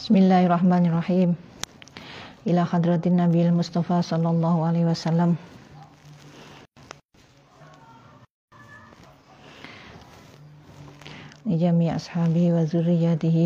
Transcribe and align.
Bismillahirrahmanirrahim. 0.00 1.34
Ila 2.46 2.62
hadratin 2.62 3.16
Nabi 3.18 3.46
Mustafa 3.50 4.02
sallallahu 4.02 4.62
alaihi 4.62 4.86
wasallam. 4.86 5.34
لجميع 11.46 11.96
أصحابه 11.96 12.52
وذرياته 12.52 13.38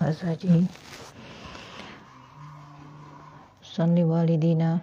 وأزواجه 0.00 0.54
صل 3.62 3.96
والدينا 4.00 4.78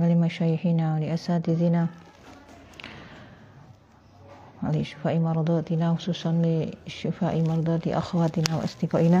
ولمشايخنا 0.00 0.94
ولأساتذنا 0.94 1.86
ولشفاء 4.62 5.18
مرضاتنا 5.18 5.94
خصوصا 5.94 6.32
لشفاء 6.86 7.34
مرضات 7.42 7.88
أخواتنا 7.88 8.56
وأصدقائنا 8.56 9.20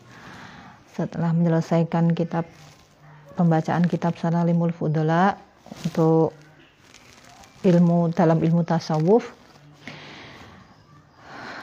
setelah 0.95 1.31
menyelesaikan 1.31 2.11
kitab 2.11 2.43
pembacaan 3.39 3.87
kitab 3.87 4.19
Salalimul 4.19 4.75
Fudala 4.75 5.39
untuk 5.87 6.35
ilmu 7.63 8.11
dalam 8.11 8.43
ilmu 8.43 8.61
tasawuf. 8.67 9.31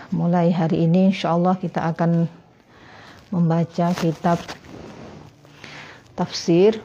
Mulai 0.09 0.49
hari 0.49 0.89
ini 0.89 1.13
insya 1.13 1.37
Allah 1.37 1.53
kita 1.61 1.85
akan 1.85 2.25
membaca 3.29 3.93
kitab 3.93 4.41
tafsir 6.17 6.81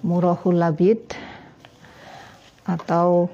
Murahul 0.00 0.56
Labid 0.56 1.12
atau 2.64 3.28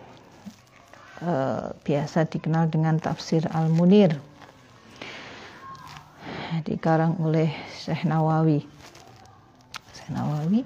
uh, 1.22 1.70
biasa 1.86 2.26
dikenal 2.26 2.66
dengan 2.66 2.98
tafsir 2.98 3.46
Al-Munir 3.54 4.31
dikarang 6.62 7.18
oleh 7.18 7.50
Syekh 7.74 8.06
Nawawi 8.06 8.62
Syekh 9.92 10.10
Nawawi 10.14 10.60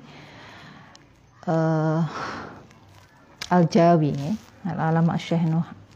uh, 1.48 2.04
Al-Jawi 3.50 4.12
ya. 4.12 4.32
Al-Alama 4.66 5.16
Syekh 5.16 5.44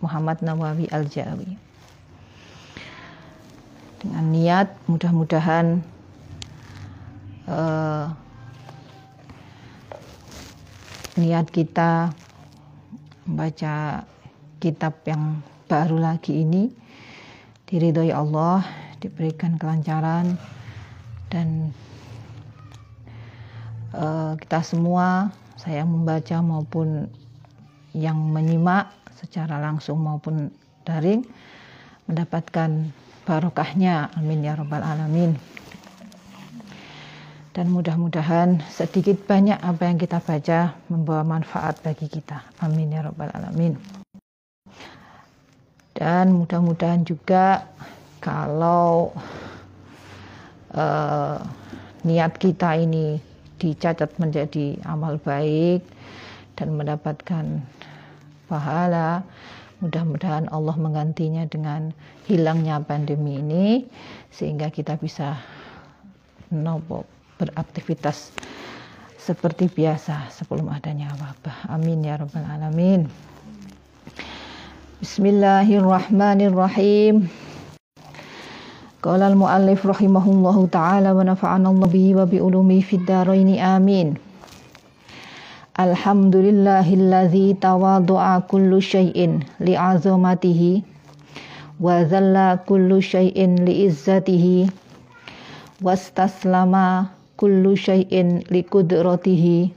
Muhammad 0.00 0.40
Nawawi 0.40 0.88
Al-Jawi 0.88 1.54
dengan 4.00 4.24
niat 4.32 4.72
mudah-mudahan 4.88 5.84
uh, 7.44 8.08
niat 11.20 11.46
kita 11.52 12.08
membaca 13.28 14.08
kitab 14.56 14.96
yang 15.04 15.44
baru 15.68 16.00
lagi 16.00 16.40
ini 16.40 16.72
diridhoi 17.68 18.10
Allah, 18.10 18.64
diberikan 19.00 19.56
kelancaran 19.56 20.36
dan 21.32 21.72
uh, 23.96 24.36
kita 24.36 24.60
semua 24.60 25.32
saya 25.56 25.84
membaca 25.84 26.38
maupun 26.41 27.08
yang 27.97 28.16
menyimak 28.16 28.92
secara 29.19 29.58
langsung 29.58 30.00
maupun 30.00 30.52
daring 30.86 31.26
mendapatkan 32.06 32.92
barokahnya 33.25 34.12
amin 34.16 34.47
ya 34.47 34.54
rabbal 34.56 34.84
alamin 34.84 35.36
dan 37.50 37.66
mudah-mudahan 37.66 38.62
sedikit 38.70 39.26
banyak 39.26 39.58
apa 39.58 39.82
yang 39.91 39.98
kita 39.98 40.22
baca 40.22 40.78
membawa 40.86 41.26
manfaat 41.26 41.82
bagi 41.82 42.06
kita. 42.06 42.46
Amin 42.62 42.94
ya 42.94 43.02
rabbal 43.02 43.26
alamin. 43.34 43.75
Dan 45.91 46.30
mudah-mudahan 46.38 47.02
juga 47.02 47.66
kalau 48.20 49.16
uh, 50.76 51.41
niat 52.04 52.36
kita 52.36 52.76
ini 52.76 53.16
dicatat 53.60 54.16
menjadi 54.16 54.81
amal 54.88 55.20
baik 55.20 55.84
dan 56.56 56.72
mendapatkan 56.76 57.60
pahala, 58.48 59.22
mudah-mudahan 59.81 60.48
Allah 60.53 60.76
menggantinya 60.76 61.44
dengan 61.48 61.92
hilangnya 62.28 62.81
pandemi 62.84 63.41
ini 63.41 63.84
sehingga 64.32 64.70
kita 64.72 64.97
bisa 65.00 65.37
nopo 66.52 67.04
beraktivitas 67.41 68.32
seperti 69.20 69.69
biasa 69.72 70.28
sebelum 70.32 70.69
adanya 70.72 71.12
wabah. 71.16 71.69
Amin 71.72 72.04
ya 72.04 72.16
rabbal 72.20 72.44
alamin. 72.44 73.08
Bismillahirrahmanirrahim. 75.00 77.50
Qala 79.00 79.33
al-muallif 79.33 79.81
rahimahullahu 79.81 80.69
taala 80.69 81.16
wa 81.16 81.25
nafa'ana 81.25 81.72
Allah 81.72 81.88
bihi 81.88 82.12
wa 82.12 82.28
bi 82.28 82.37
ulumi 82.37 82.84
fid 82.84 83.09
dharain 83.09 83.49
amin. 83.56 84.21
Alhamdulillahilladzi 85.81 87.56
tawadu'a 87.65 88.44
kullu 88.44 88.77
syai'in 88.84 89.41
li'azamatihi 89.56 90.84
wa 91.81 92.05
dhalla 92.05 92.61
kullu 92.69 93.00
syai'in 93.00 93.65
li'izzatihi 93.65 94.69
wastaslama 95.81 97.09
kullu 97.41 97.72
syai'in 97.81 98.44
li 98.53 98.61
kudratihi 98.61 99.72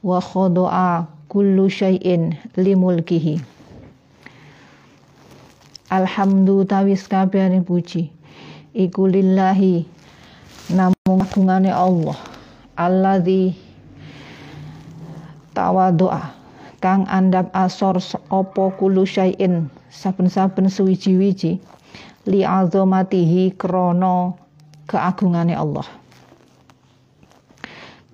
wa 0.00 0.16
khudu'a 0.16 1.04
kullu 1.28 1.68
syai'in 1.68 2.32
li 2.56 2.72
mulkihi 2.72 3.36
Alhamdu 5.92 6.64
tawis 6.64 7.04
kabehane 7.04 7.60
puji 7.60 8.15
iku 8.76 9.08
lillahi 9.08 9.88
namung 10.76 11.24
agungane 11.24 11.72
Allah. 11.72 12.20
Alladzi 12.76 13.56
tawadu'a 15.56 16.36
kang 16.84 17.08
andap 17.08 17.48
asor 17.56 17.96
opo 18.28 18.76
kullu 18.76 19.08
syai'in. 19.08 19.72
Saben-saben 19.88 20.68
suwiji-wiji. 20.68 21.56
Li 22.28 22.44
azamatihi 22.44 23.56
krana 23.56 24.36
keagungane 24.84 25.56
Allah. 25.56 25.88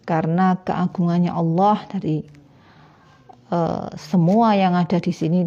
Karena 0.07 0.55
keagungannya 0.63 1.35
Allah 1.35 1.83
dari 1.91 2.23
uh, 3.51 3.91
semua 3.99 4.55
yang 4.55 4.79
ada 4.79 5.03
di 5.03 5.11
sini 5.11 5.43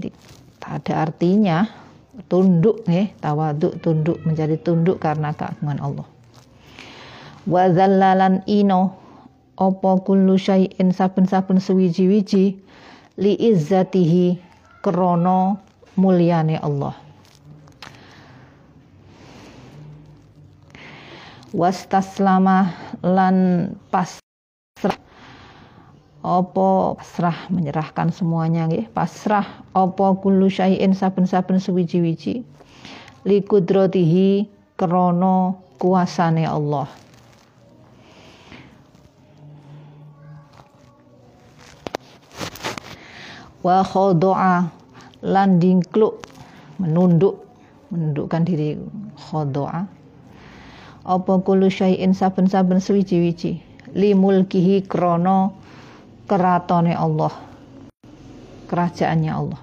tak 0.59 0.84
ada 0.84 1.08
artinya 1.08 1.84
tunduk 2.31 2.88
nih 2.88 3.12
tawaduk 3.20 3.80
tunduk 3.84 4.18
menjadi 4.24 4.56
tunduk 4.59 4.98
karena 5.03 5.36
keagungan 5.36 5.80
Allah. 5.84 6.08
Wa 7.46 7.70
zallalan 7.70 8.42
ino 8.50 8.98
opo 9.56 10.02
kullu 10.03 10.36
syai'in 10.36 10.92
saben-saben 10.92 11.62
sewiji-wiji 11.62 12.58
li 13.22 13.34
izzatihi 13.38 14.40
krono 14.84 15.62
mulyane 15.96 16.59
Allah. 16.59 16.96
Wastaslama 21.56 22.76
lan 23.00 23.38
pas 23.88 24.25
opo 26.26 26.98
pasrah 26.98 27.46
menyerahkan 27.54 28.10
semuanya 28.10 28.66
nggih. 28.66 28.90
Pasrah 28.90 29.46
opo 29.78 30.18
kullu 30.18 30.50
syai'in 30.50 30.98
saben-saben 30.98 31.62
suwiji-wiji. 31.62 32.42
Li 33.30 33.38
kudratihi 33.46 34.50
krana 34.74 35.54
kuasane 35.78 36.50
Allah. 36.50 36.90
Wa 43.62 43.86
khodoa 43.86 44.70
lan 45.26 45.50
dingkluk 45.62 46.26
menunduk 46.82 47.46
menundukkan 47.94 48.42
diri 48.46 48.78
khodoa 49.30 49.86
apa 51.06 51.34
kullu 51.46 51.70
syai'in 51.70 52.18
saben-saben 52.18 52.82
suwiji-wiji. 52.82 53.62
Li 53.94 54.18
mulkihi 54.18 54.82
krana 54.90 55.54
keratone 56.26 56.94
Allah 56.94 57.46
kerajaannya 58.66 59.32
Allah. 59.32 59.62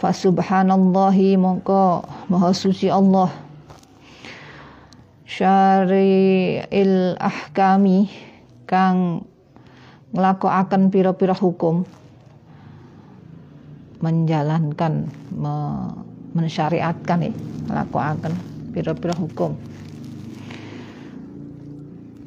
Fasubhanallahi 0.00 1.36
mongko 1.36 2.06
maha 2.32 2.56
suci 2.56 2.88
Allah. 2.88 3.28
Syari'il 5.28 7.20
ahkami 7.20 8.08
kang 8.64 9.28
nglakokaken 10.16 10.88
pira-pira 10.88 11.36
hukum. 11.36 11.84
Menjalankan 14.00 15.12
me, 15.36 15.54
mensyariatkan 16.32 17.28
ya 17.28 17.32
nglakokaken 17.68 18.32
pira-pira 18.72 19.12
hukum. 19.12 19.52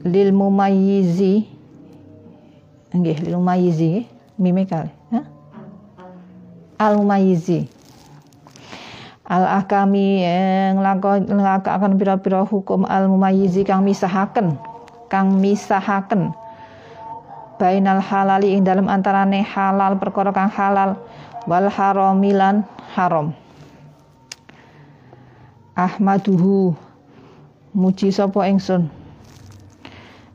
Lil 0.05 0.29
mumayyizi 0.35 1.52
nggih 2.93 3.17
lil 3.25 3.41
mumayyizi 3.41 4.05
mime 4.37 4.65
kali 4.69 5.03
al-mumayyizi. 6.83 7.71
Al-ahkami 9.23 10.19
yang 10.19 10.83
akan 10.83 11.95
pira-pira 11.95 12.43
hukum 12.43 12.83
al-mumayyizi 12.83 13.63
kang 13.63 13.87
misahaken 13.87 14.59
kang 15.07 15.39
misahaken. 15.39 16.35
Bainal 17.55 18.03
halali 18.03 18.57
ing 18.57 18.67
dalam 18.67 18.91
antarane 18.91 19.45
halal 19.45 19.95
perkara 19.95 20.35
kang 20.35 20.51
halal. 20.51 20.99
Wal 21.47 21.71
haramilan 21.71 22.67
haram. 22.95 23.35
Ahmaduhu 25.75 26.75
muji 27.71 28.11
sapa 28.11 28.47
ingsun? 28.47 28.91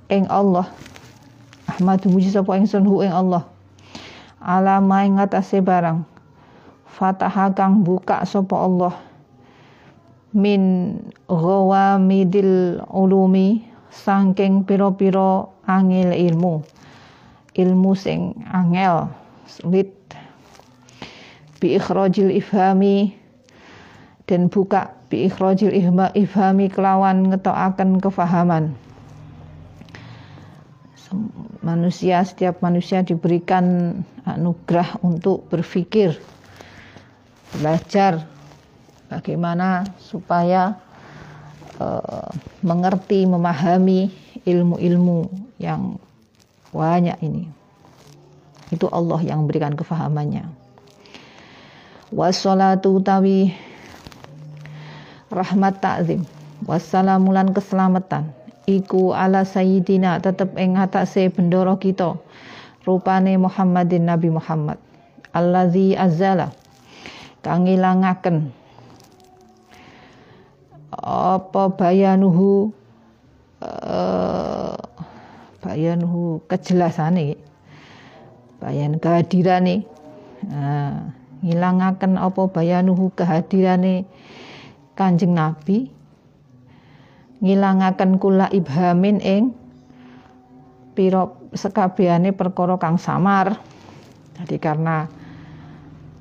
Ing 0.09 0.25
Allah 0.33 0.73
ahmadu 1.79 2.11
muji 2.11 2.35
sapa 2.35 2.59
ingsun 2.59 2.83
hu 2.83 3.07
ing 3.07 3.15
Allah. 3.15 3.47
Alama 4.43 5.07
ing 5.07 5.23
atase 5.23 5.63
barang. 5.63 6.03
Fataha 6.91 7.55
kang 7.55 7.87
buka 7.87 8.27
sapa 8.27 8.59
Allah. 8.59 8.95
Min 10.35 10.63
ghawamidil 11.31 12.83
ulumi 12.91 13.63
sangking 13.95 14.67
piro-piro 14.67 15.55
angel 15.71 16.11
ilmu. 16.11 16.67
Ilmu 17.55 17.91
sing 17.95 18.35
angel 18.51 19.07
sulit. 19.47 19.95
Bi 21.63 21.79
ikhrajil 21.79 22.35
ifhami 22.35 23.15
dan 24.27 24.51
buka 24.51 24.99
bi 25.07 25.31
ikhrajil 25.31 25.71
ifhami 26.15 26.67
kelawan 26.71 27.31
ngetokaken 27.31 28.03
kefahaman 28.03 28.75
manusia 31.65 32.21
setiap 32.25 32.61
manusia 32.61 33.01
diberikan 33.05 33.97
anugerah 34.25 35.01
untuk 35.01 35.49
berpikir 35.49 36.17
belajar 37.57 38.29
bagaimana 39.09 39.89
supaya 39.97 40.77
uh, 41.81 42.29
mengerti, 42.61 43.25
memahami 43.25 44.13
ilmu-ilmu 44.45 45.29
yang 45.57 45.97
banyak 46.73 47.17
ini. 47.25 47.49
Itu 48.69 48.93
Allah 48.93 49.25
yang 49.25 49.49
berikan 49.49 49.73
kefahamannya. 49.73 50.45
Wassalatu 52.13 53.01
tawi 53.01 53.53
rahmat 55.33 55.81
ta'zim. 55.81 56.25
Wassalamulan 56.69 57.53
keselamatan. 57.57 58.38
Iku 58.69 59.17
ala 59.17 59.49
sayyidina 59.49 60.21
tetep 60.21 60.53
ing 60.61 60.77
atase 60.77 61.33
bendoro 61.33 61.81
kita. 61.81 62.21
Rupane 62.85 63.41
Muhammadin 63.41 64.05
Nabi 64.05 64.29
Muhammad. 64.29 64.77
Allazi 65.33 65.97
azala 65.97 66.53
kang 67.41 67.65
ngilangaken 67.65 68.51
apa 70.99 71.63
bayanuhu 71.73 72.75
uh, 73.63 74.75
bayanuhu 75.63 76.43
kejelasane 76.51 77.39
bayan 78.59 78.99
kehadirane 78.99 79.87
uh, 80.51 81.09
ngilangaken 81.45 82.19
apa 82.19 82.43
bayanuhu 82.51 83.15
kehadirane 83.15 84.05
Kanjeng 84.99 85.39
Nabi 85.39 85.95
ngilangaken 87.39 88.19
kula 88.19 88.51
ibhamin 88.51 89.23
ing 89.23 89.55
pira 90.95 91.31
sekabehane 91.55 92.35
perkara 92.35 92.75
kang 92.77 92.99
samar 92.99 93.59
jadi 94.43 94.57
karena 94.59 95.07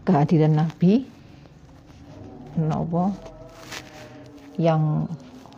kehadiran 0.05 0.57
Nabi 0.57 1.05
nopo 2.57 3.13
yang 4.57 5.05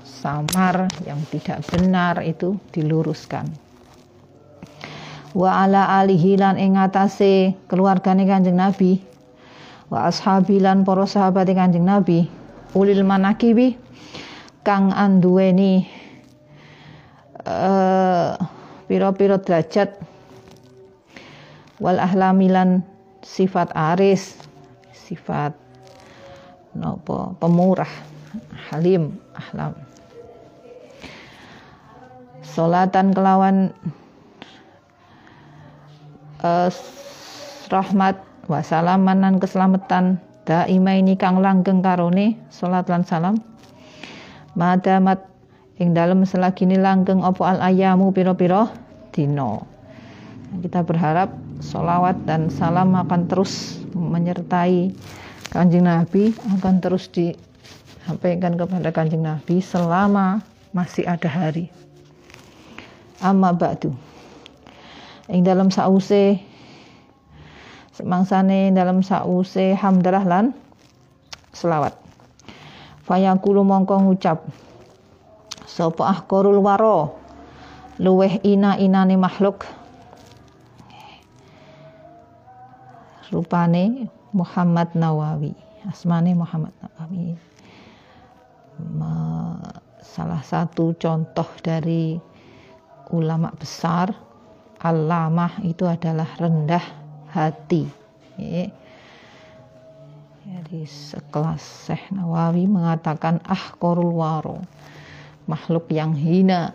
samar, 0.03 0.91
yang 1.07 1.23
tidak 1.31 1.63
benar 1.71 2.19
itu 2.19 2.59
diluruskan. 2.75 3.47
Wa 5.31 5.63
ala 5.63 6.03
alihi 6.03 6.35
lan 6.35 6.59
ing 6.59 6.75
atase 6.75 7.55
keluargane 7.71 8.27
Kanjeng 8.27 8.59
Nabi. 8.59 8.99
Wa 9.87 10.11
ashabi 10.11 10.59
lan 10.59 10.83
para 10.83 11.07
sahabat 11.07 11.47
Kanjeng 11.55 11.87
Nabi. 11.87 12.27
Ulil 12.75 13.01
manakibi 13.01 13.73
kang 14.69 14.93
anduweni 14.93 15.89
uh, 17.41 18.37
piro-piro 18.85 19.41
derajat 19.41 19.97
wal 21.81 21.97
ahlamilan 21.97 22.85
sifat 23.25 23.73
aris, 23.73 24.37
sifat 24.93 25.57
nopo 26.77 27.33
pemurah 27.41 27.89
halim 28.69 29.17
ahlam. 29.33 29.73
Solatan 32.45 33.09
kelawan 33.17 33.73
uh, 36.45 36.69
rahmat 37.73 38.21
wasalaman 38.45 39.17
dan 39.25 39.35
keselamatan 39.41 40.21
daima 40.45 40.93
ini 40.93 41.17
kang 41.17 41.41
langgeng 41.41 41.81
karone 41.81 42.37
salat 42.53 42.85
lan 42.85 43.01
salam 43.01 43.49
madamat 44.53 45.25
ing 45.77 45.95
selagi 46.25 46.65
ini 46.65 46.77
langgeng 46.77 47.21
opo 47.23 47.45
al 47.45 47.61
ayamu 47.61 48.11
piro-piro 48.13 48.69
dino 49.13 49.65
kita 50.57 50.81
berharap 50.81 51.29
solawat 51.61 52.25
dan 52.25 52.49
salam 52.49 52.97
akan 52.97 53.29
terus 53.29 53.83
menyertai 53.93 54.89
Kanjeng 55.49 55.85
Nabi 55.85 56.33
akan 56.57 56.77
terus 56.81 57.09
disampaikan 57.09 58.53
kepada 58.57 58.89
Kanjeng 58.93 59.25
Nabi 59.25 59.61
selama 59.61 60.45
masih 60.73 61.09
ada 61.09 61.25
hari. 61.25 61.73
Amma 63.19 63.51
ba'du. 63.51 63.91
Ing 65.25 65.41
dalam 65.41 65.73
sause 65.73 66.37
semangsane 67.93 68.71
dalam 68.71 69.03
sause 69.03 69.75
hamdalah 69.75 70.23
lan 70.23 70.45
selawat. 71.51 71.98
Fayaqulu 73.09 73.65
mongko 73.65 74.05
ngucap 74.05 74.45
sapa 75.65 76.13
ahqarul 76.13 76.61
waro? 76.61 77.17
Luweh 77.97 78.37
ina 78.45 78.77
inane 78.77 79.17
makhluk. 79.17 79.65
Rupane 83.33 84.05
Muhammad 84.29 84.93
Nawawi 84.93 85.57
asmane 85.89 86.37
Muhammad 86.37 86.69
Nawawi. 86.85 87.33
Salah 90.05 90.45
satu 90.45 90.93
contoh 90.93 91.49
dari 91.65 92.13
ulama 93.09 93.49
besar 93.57 94.13
alamah 94.79 95.65
itu 95.65 95.89
adalah 95.89 96.29
rendah 96.37 96.85
hati 97.33 97.89
jadi 100.49 100.81
sekelas 100.89 101.61
Syekh 101.85 102.09
Nawawi 102.09 102.65
mengatakan 102.65 103.37
ah 103.45 103.77
korul 103.77 104.17
waro 104.17 104.65
makhluk 105.45 105.93
yang 105.93 106.17
hina 106.17 106.73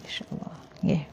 Insya 0.00 0.24
Allah 0.32 0.56
yeah. 0.80 1.04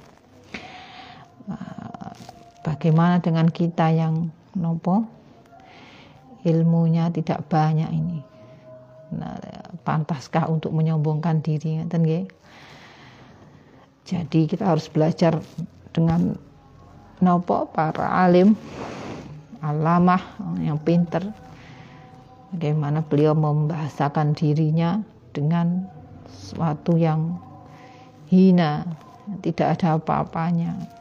bagaimana 2.64 3.20
dengan 3.20 3.52
kita 3.52 3.92
yang 3.92 4.32
nopo 4.56 5.08
ilmunya 6.48 7.12
tidak 7.12 7.44
banyak 7.52 7.92
ini. 7.92 8.20
Nah, 9.16 9.36
pantaskah 9.84 10.48
untuk 10.48 10.72
menyombongkan 10.72 11.44
diri 11.44 11.84
ngeten? 11.84 12.28
Jadi 14.08 14.48
kita 14.48 14.64
harus 14.72 14.88
belajar 14.88 15.40
dengan 15.92 16.36
nopo 17.20 17.68
para 17.68 18.24
alim, 18.24 18.56
alamah 19.60 20.22
yang 20.64 20.80
pinter 20.80 21.28
bagaimana 22.54 23.04
beliau 23.06 23.34
membahasakan 23.34 24.36
dirinya 24.36 25.02
dengan 25.32 25.88
sesuatu 26.28 26.96
yang 26.96 27.40
hina, 28.28 28.84
tidak 29.44 29.80
ada 29.80 30.00
apa-apanya. 30.00 30.98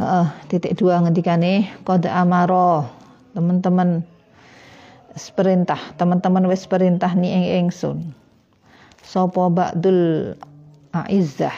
uh, 0.00 0.28
titik 0.48 0.76
dua 0.76 1.00
ngendikane 1.02 1.68
kode 1.82 2.08
amaro 2.08 2.86
teman-teman 3.32 4.04
perintah 5.32 5.80
teman-teman 5.96 6.44
wis 6.48 6.68
perintah 6.68 7.12
ni 7.16 7.32
ing 7.32 7.44
ingsun. 7.66 8.12
Sapa 9.00 9.48
ba'dul 9.48 10.34
aizzah 10.92 11.54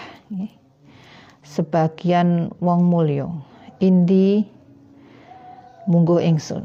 sebagian 1.42 2.52
wong 2.60 2.86
mulya. 2.86 3.26
Indi 3.78 4.44
munggo 5.88 6.20
ingsun 6.20 6.62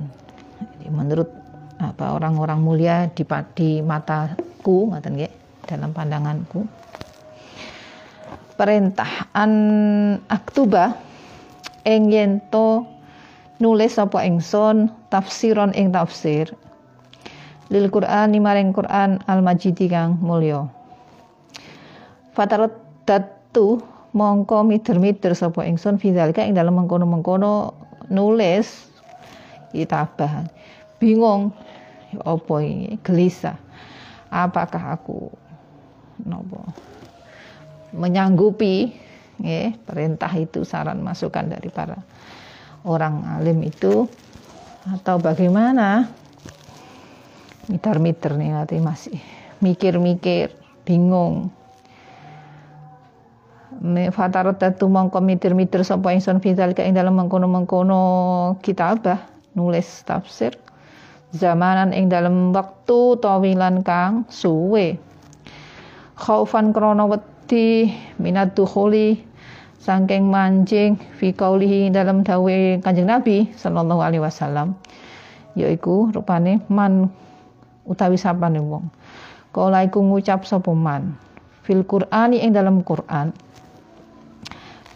menurut 0.91 1.31
apa 1.79 2.19
orang-orang 2.19 2.59
mulia 2.59 3.07
di, 3.15 3.23
di 3.55 3.79
mataku 3.79 4.91
ngaten 4.91 5.15
nggih 5.15 5.33
dalam 5.65 5.95
pandanganku 5.95 6.67
perintah 8.59 9.31
an 9.33 9.51
aktuba 10.29 10.93
ing 11.87 12.11
yen 12.11 12.43
nulis 13.63 13.95
sapa 13.95 14.27
ingsun 14.27 14.91
tafsiron 15.07 15.71
ing 15.73 15.95
tafsir 15.95 16.51
lil 17.71 17.87
Qur'an 17.89 18.29
maring 18.35 18.75
Qur'an 18.75 19.23
al 19.25 19.39
majidi 19.41 19.89
kang 19.89 20.19
mulya. 20.21 20.67
Fatarat 22.37 22.75
datu 23.07 23.81
mongko 24.13 24.61
mider-mider 24.67 25.33
sapa 25.33 25.65
ingsun 25.65 25.97
fidzalika 25.97 26.45
ing 26.45 26.53
dalam 26.53 26.77
mengkono-mengkono 26.77 27.73
nulis 28.13 28.92
kitabah 29.73 30.45
bingung 31.01 31.51
apa 32.21 32.55
ini? 32.61 33.01
Gelisah. 33.01 33.57
Apakah 34.29 34.97
aku 34.97 35.33
nopo 36.23 36.61
menyanggupi 37.93 38.93
ya, 39.41 39.73
perintah 39.85 40.29
itu 40.33 40.65
saran 40.65 41.01
masukan 41.01 41.49
dari 41.49 41.69
para 41.73 41.97
orang 42.85 43.41
alim 43.41 43.65
itu? 43.65 44.05
Atau 44.83 45.17
bagaimana? 45.17 46.05
Miter-miter 47.65 48.35
nih 48.35 48.51
nanti 48.51 48.75
masih 48.77 49.17
mikir-mikir 49.63 50.51
bingung. 50.83 51.49
Fatarat 54.13 54.59
datu 54.59 54.87
mongko 54.87 55.19
mitir-mitir 55.23 55.81
sapa 55.87 56.11
ingsun 56.13 56.39
fital 56.39 56.75
ing 56.77 56.95
dalam 56.95 57.15
mengkono-mengkono 57.19 58.01
kitabah 58.63 59.32
nulis 59.53 60.05
tafsir. 60.05 60.57
Zamanan 61.33 61.97
ing 61.97 62.13
dalam 62.13 62.53
waktu 62.53 63.17
tawilan 63.17 63.81
kang 63.81 64.29
suwe. 64.29 65.01
Khaufan 66.13 66.69
krana 66.73 67.09
wedi 67.09 67.89
minat 68.21 68.53
dukhuli 68.53 69.33
Sangking 69.83 70.31
mancing 70.31 70.95
fi 71.19 71.35
kaulihi 71.35 71.91
dalam 71.91 72.23
dawe 72.23 72.79
Kanjeng 72.79 73.11
Nabi 73.11 73.51
sallallahu 73.51 73.99
alaihi 73.99 74.23
wasallam 74.23 74.79
yaiku 75.59 76.07
rupane 76.15 76.63
man 76.71 77.11
utawi 77.83 78.15
sapane 78.15 78.63
wong. 78.63 78.87
Kala 79.51 79.83
iku 79.83 79.99
ngucap 79.99 80.47
sapa 80.47 80.71
fil 81.67 81.83
Qur'ani 81.83 82.39
ing 82.39 82.55
dalam 82.55 82.79
Qur'an 82.79 83.35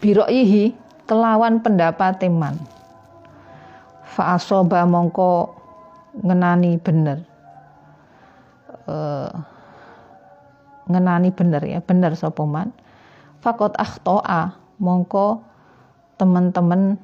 biroihi 0.00 0.72
kelawan 1.04 1.60
pendapat 1.60 2.24
man 2.32 2.56
fa 4.18 4.34
asoba 4.34 4.82
mongko 4.82 5.54
ngenani 6.26 6.74
bener. 6.82 7.22
Uh, 8.90 9.30
ngenani 10.90 11.30
bener 11.30 11.62
ya 11.62 11.78
bener 11.78 12.18
sapa 12.18 12.42
man? 12.42 12.74
Fakot 13.38 13.78
akhtoa 13.78 14.58
mongko 14.82 15.46
teman-teman 16.18 16.98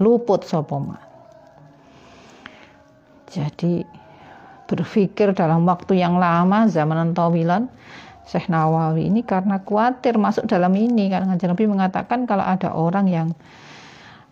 luput 0.00 0.40
sopoma. 0.48 0.96
Jadi 3.28 3.84
berpikir 4.64 5.36
dalam 5.36 5.68
waktu 5.68 6.00
yang 6.00 6.16
lama 6.16 6.64
zaman 6.72 7.12
tawilan 7.12 7.68
Syekh 8.24 8.48
Nawawi 8.48 9.12
ini 9.12 9.20
karena 9.20 9.60
khawatir 9.60 10.16
masuk 10.16 10.48
dalam 10.48 10.72
ini. 10.72 11.12
Karena 11.12 11.36
Nabi 11.36 11.64
mengatakan 11.68 12.24
kalau 12.24 12.48
ada 12.48 12.72
orang 12.72 13.06
yang 13.12 13.28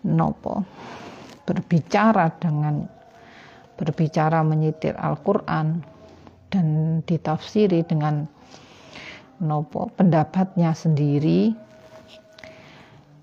nopo 0.01 0.65
berbicara 1.45 2.33
dengan 2.41 2.89
berbicara 3.75 4.41
menyitir 4.41 4.95
Al-Qur'an 4.97 5.83
dan 6.49 6.99
ditafsiri 7.03 7.83
dengan 7.85 8.25
nopo 9.43 9.91
pendapatnya 9.99 10.71
sendiri. 10.71 11.51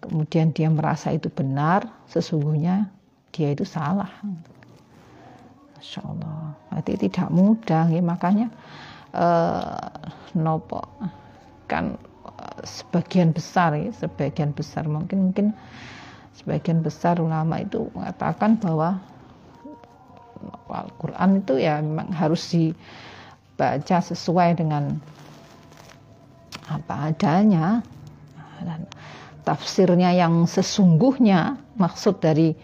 Kemudian 0.02 0.50
dia 0.50 0.67
merasa 0.67 1.14
itu 1.14 1.31
benar, 1.31 1.87
sesungguhnya 2.11 2.91
dia 3.31 3.55
itu 3.55 3.62
salah. 3.62 4.11
Masya 5.79 6.00
Allah, 6.02 6.59
berarti 6.69 6.93
tidak 7.07 7.29
mudah, 7.31 7.87
ya 7.87 8.02
makanya 8.02 8.50
eh, 9.14 9.88
nopo 10.37 10.83
kan 11.71 11.95
eh, 12.26 12.61
sebagian 12.67 13.31
besar 13.31 13.79
ya, 13.79 13.95
sebagian 13.95 14.50
besar. 14.52 14.91
Mungkin 14.91 15.31
mungkin 15.31 15.55
sebagian 16.37 16.81
besar 16.81 17.21
ulama 17.21 17.61
itu 17.61 17.89
mengatakan 17.93 18.57
bahwa 18.59 19.01
Al-Quran 20.73 21.45
itu 21.45 21.61
ya 21.61 21.79
memang 21.85 22.11
harus 22.17 22.49
dibaca 22.51 23.99
sesuai 24.01 24.57
dengan 24.59 24.97
apa 26.67 27.12
adanya. 27.12 27.85
Dan 28.62 28.87
tafsirnya 29.43 30.15
yang 30.15 30.47
sesungguhnya 30.47 31.59
maksud 31.77 32.23
dari 32.23 32.55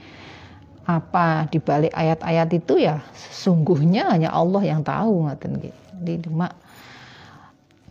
apa 0.89 1.45
di 1.53 1.61
balik 1.61 1.93
ayat-ayat 1.93 2.49
itu 2.55 2.81
ya 2.81 3.05
sesungguhnya 3.13 4.09
hanya 4.09 4.33
Allah 4.33 4.63
yang 4.65 4.81
tahu 4.81 5.29
ngaten 5.29 5.61
Jadi 6.01 6.15
cuma 6.25 6.55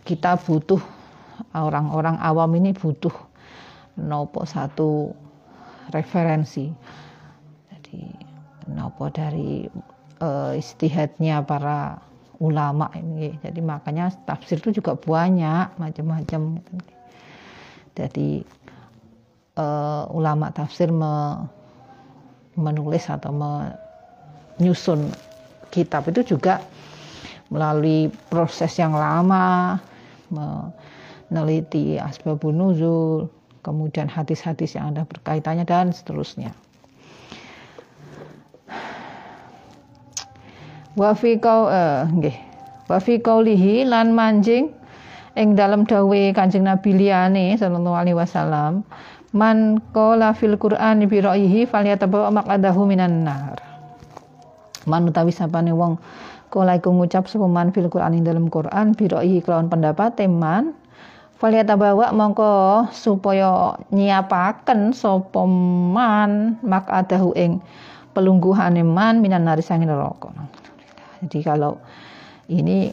kita 0.07 0.39
butuh 0.39 0.81
orang-orang 1.53 2.17
awam 2.17 2.49
ini 2.57 2.73
butuh 2.73 3.13
nopo 3.99 4.47
satu 4.47 5.13
referensi. 5.91 6.71
Jadi 7.71 8.01
nopo 8.71 9.07
dari 9.11 9.67
uh, 10.21 10.53
istihadnya 10.55 11.43
para 11.45 11.99
ulama 12.37 12.91
ini. 12.93 13.33
Jadi 13.41 13.59
makanya 13.61 14.13
tafsir 14.25 14.61
itu 14.61 14.81
juga 14.81 14.93
banyak 14.93 15.77
macam-macam. 15.79 16.61
Jadi 17.97 18.45
uh, 19.57 20.05
ulama 20.13 20.53
tafsir 20.53 20.93
me, 20.93 21.41
menulis 22.57 23.09
atau 23.09 23.33
menyusun 23.33 25.09
kitab 25.73 26.05
itu 26.09 26.37
juga 26.37 26.61
melalui 27.47 28.11
proses 28.27 28.75
yang 28.75 28.91
lama 28.91 29.79
meneliti 30.27 31.95
asbabun 31.95 32.59
nuzul 32.59 33.31
kemudian 33.67 34.07
hadis-hadis 34.07 34.79
yang 34.79 34.95
ada 34.95 35.03
berkaitannya 35.03 35.67
dan 35.67 35.91
seterusnya 35.91 36.55
wa 40.95 41.11
fi 41.11 41.35
kau 41.35 41.67
eh 41.67 42.07
nggih 42.07 42.37
wa 42.87 42.97
fi 43.03 43.19
qaulihi 43.19 43.83
lan 43.83 44.15
manjing 44.15 44.71
ing 45.35 45.53
dalam 45.53 45.83
dawe 45.83 46.21
Kanjeng 46.33 46.65
Nabi 46.65 46.95
liyane 46.95 47.53
sallallahu 47.59 47.99
alaihi 47.99 48.17
wasallam 48.17 48.87
Man 49.35 49.83
qala 49.91 50.31
fil 50.31 50.55
Qur'ani 50.55 51.03
bi 51.03 51.19
ra'yihi 51.19 51.67
falyatabawa 51.67 52.31
maq'adahu 52.31 52.87
minan 52.87 53.27
nar. 53.27 53.59
Man 54.87 55.11
utawi 55.11 55.35
sapane 55.35 55.75
wong 55.75 55.99
kala 56.47 56.79
iku 56.79 56.95
ngucap 56.95 57.27
sapa 57.27 57.43
man 57.43 57.75
fil 57.75 57.91
Qur'ani 57.91 58.23
dalam 58.23 58.47
Qur'an 58.47 58.95
bi 58.95 59.11
ra'yihi 59.11 59.43
kelawan 59.43 59.67
pendapat 59.67 60.15
teman 60.15 60.71
falyatabawa 61.37 62.09
mongko 62.13 62.89
supaya 62.89 63.77
nyiapaken 63.93 64.93
sapa 64.93 65.45
man 65.45 66.57
maq'adahu 66.65 67.37
ing 67.37 67.61
pelungguhane 68.17 68.81
man 68.81 69.21
minan 69.21 69.45
nar 69.45 69.61
sanging 69.61 69.93
neraka. 69.93 70.33
Jadi 71.21 71.39
kalau 71.45 71.77
ini 72.49 72.89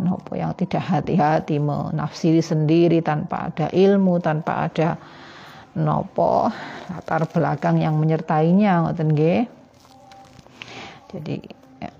nopo 0.00 0.36
yang 0.36 0.52
tidak 0.56 0.84
hati-hati 0.84 1.60
menafsiri 1.60 2.40
sendiri 2.40 3.00
tanpa 3.04 3.52
ada 3.52 3.68
ilmu, 3.72 4.20
tanpa 4.20 4.68
ada 4.68 4.96
nopo 5.76 6.48
latar 6.88 7.28
belakang 7.28 7.80
yang 7.80 8.00
menyertainya 8.00 8.88
ngoten 8.88 9.08
nggih. 9.12 9.40
Jadi 11.12 11.36
ya, 11.80 11.92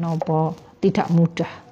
nopo 0.00 0.56
tidak 0.80 1.08
mudah. 1.12 1.65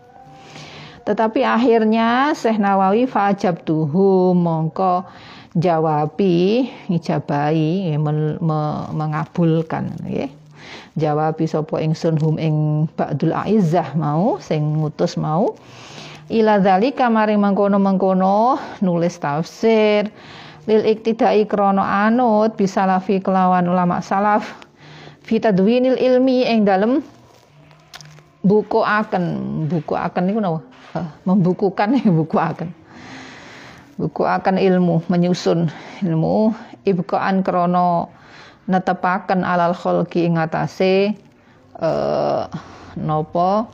Tetapi 1.04 1.44
akhirnya 1.44 2.32
Syekh 2.32 2.56
Nawawi 2.56 3.04
fajab 3.04 3.60
tuhu 3.68 4.32
mongko 4.32 5.04
jawabi 5.52 6.64
ijabai 6.88 7.92
men, 8.00 8.40
me, 8.40 8.60
mengabulkan 8.96 9.92
nggih. 10.00 10.32
Jawabi 10.96 11.44
sapa 11.44 11.84
ingsun 11.84 12.16
hum 12.16 12.40
ing 12.40 12.88
ba'dul 12.96 13.36
aizzah 13.36 13.92
mau 14.00 14.40
sing 14.40 14.80
ngutus 14.80 15.20
mau. 15.20 15.52
Ila 16.32 16.56
dzalika 16.56 17.12
maring 17.12 17.36
mengkono-mengkono 17.36 18.56
nulis 18.80 19.20
tafsir. 19.20 20.08
Lil 20.64 20.82
iktidai 20.88 21.44
krono 21.44 21.84
anut 21.84 22.56
bisalafi 22.56 23.20
kelawan 23.20 23.68
ulama 23.68 24.00
salaf. 24.00 24.56
Fi 25.20 25.36
tadwinil 25.36 26.00
ilmi 26.00 26.48
ing 26.48 26.64
dalem 26.64 27.04
buku 28.40 28.80
akan 28.80 29.24
buku 29.68 29.92
akan 29.92 30.22
niku 30.24 30.40
napa 30.40 30.73
membukukan 31.26 31.98
buku 32.18 32.36
akan. 32.38 32.70
Buku 33.94 34.22
akan 34.26 34.58
ilmu 34.58 35.06
menyusun 35.06 35.70
ilmu. 36.02 36.54
Ibqaan 36.84 37.40
krono 37.40 38.12
netepaken 38.68 39.40
alal 39.46 39.72
kholqi 39.72 40.28
ing 40.28 40.36
atase 40.36 41.14
eh, 41.80 42.44
nopo 43.00 43.68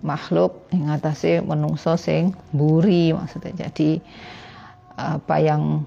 makhluk 0.00 0.72
ing 0.72 0.88
atase 0.88 1.44
menungso 1.44 1.96
sing 2.00 2.32
buri 2.54 3.12
maksudnya. 3.12 3.68
Jadi 3.68 4.00
apa 4.96 5.36
yang 5.40 5.84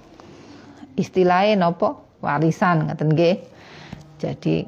istilahnya 0.97 1.57
nopo? 1.57 2.05
Warisan 2.23 2.87
ngaten 2.87 3.11
nggih. 3.11 3.35
Jadi 4.15 4.63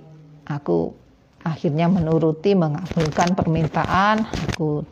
aku 0.51 0.91
akhirnya 1.45 1.87
menuruti 1.87 2.51
mengabulkan 2.51 3.31
permintaan. 3.37 4.27
Aku 4.51 4.83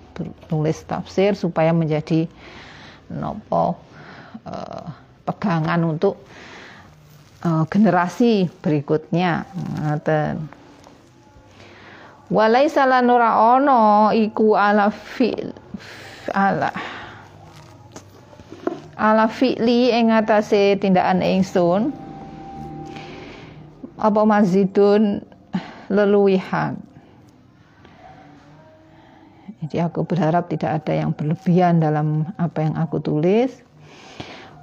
tulis 0.47 0.77
tafsir 0.85 1.33
supaya 1.33 1.73
menjadi 1.73 2.29
nopo 3.09 3.77
uh, 4.45 4.85
pegangan 5.25 5.81
untuk 5.83 6.21
uh, 7.45 7.63
generasi 7.67 8.47
berikutnya. 8.61 9.45
Ngaten 9.83 10.63
walaisa 12.33 12.87
lanura 12.89 13.59
ono 13.59 14.09
iku 14.15 14.57
ala 14.57 14.89
fi 14.89 15.35
ala 16.33 16.71
ala 18.97 19.25
fi'li 19.27 19.93
ing 19.93 20.09
tindakan 20.79 21.21
ingsun. 21.21 21.93
Apa 23.93 24.25
mazidun 24.25 25.21
leluwihan 25.87 26.81
jadi 29.63 29.87
aku 29.87 30.03
berharap 30.03 30.51
tidak 30.51 30.83
ada 30.83 30.91
yang 30.91 31.15
berlebihan 31.15 31.79
dalam 31.79 32.27
apa 32.35 32.67
yang 32.67 32.75
aku 32.75 32.99
tulis. 32.99 33.63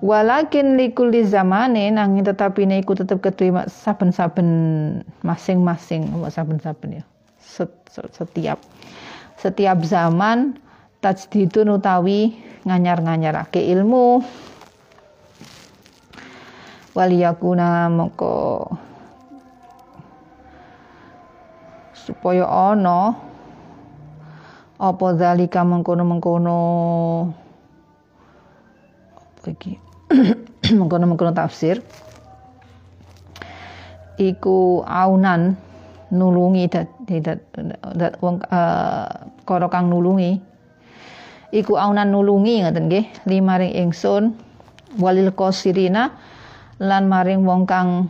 Walakin 0.05 0.77
likuli 0.77 1.25
zamane 1.25 1.89
nanging 1.93 2.25
tetapi 2.25 2.69
ini 2.69 2.85
aku 2.85 2.97
tetap 2.97 3.21
ketui 3.25 3.53
saben-saben 3.69 4.49
masing-masing 5.25 6.09
saben-saben 6.29 7.01
ya. 7.01 7.05
Setiap 8.13 8.61
setiap 9.41 9.79
zaman 9.85 10.61
tajdidun 11.01 11.81
utawi 11.81 12.37
nganyar-nganyarake 12.69 13.61
ilmu. 13.73 14.21
Waliyakuna 16.93 17.89
moko 17.89 18.69
supaya 21.93 22.45
ana 22.45 23.30
apa 24.81 25.07
zalika 25.13 25.61
mengkono-mengkono? 25.61 26.61
Apa 29.13 29.47
iki 29.53 29.77
mengkono-mengkono 30.81 31.37
tafsir. 31.37 31.85
Iku 34.17 34.85
aunan 34.89 35.57
nulungi 36.13 36.65
dat, 36.69 36.89
dat, 37.97 38.13
wong 38.25 38.41
uh, 38.49 39.09
karo 39.45 39.69
kang 39.69 39.93
nulungi. 39.93 40.41
Iku 41.53 41.77
aunan 41.77 42.09
nulungi 42.09 42.65
ngoten 42.65 42.89
nggih 42.89 43.05
limaring 43.29 43.77
ingsun 43.85 44.33
walil 44.97 45.33
qasirina 45.37 46.17
lan 46.81 47.05
maring 47.09 47.45
wong 47.45 47.69
kang 47.69 48.09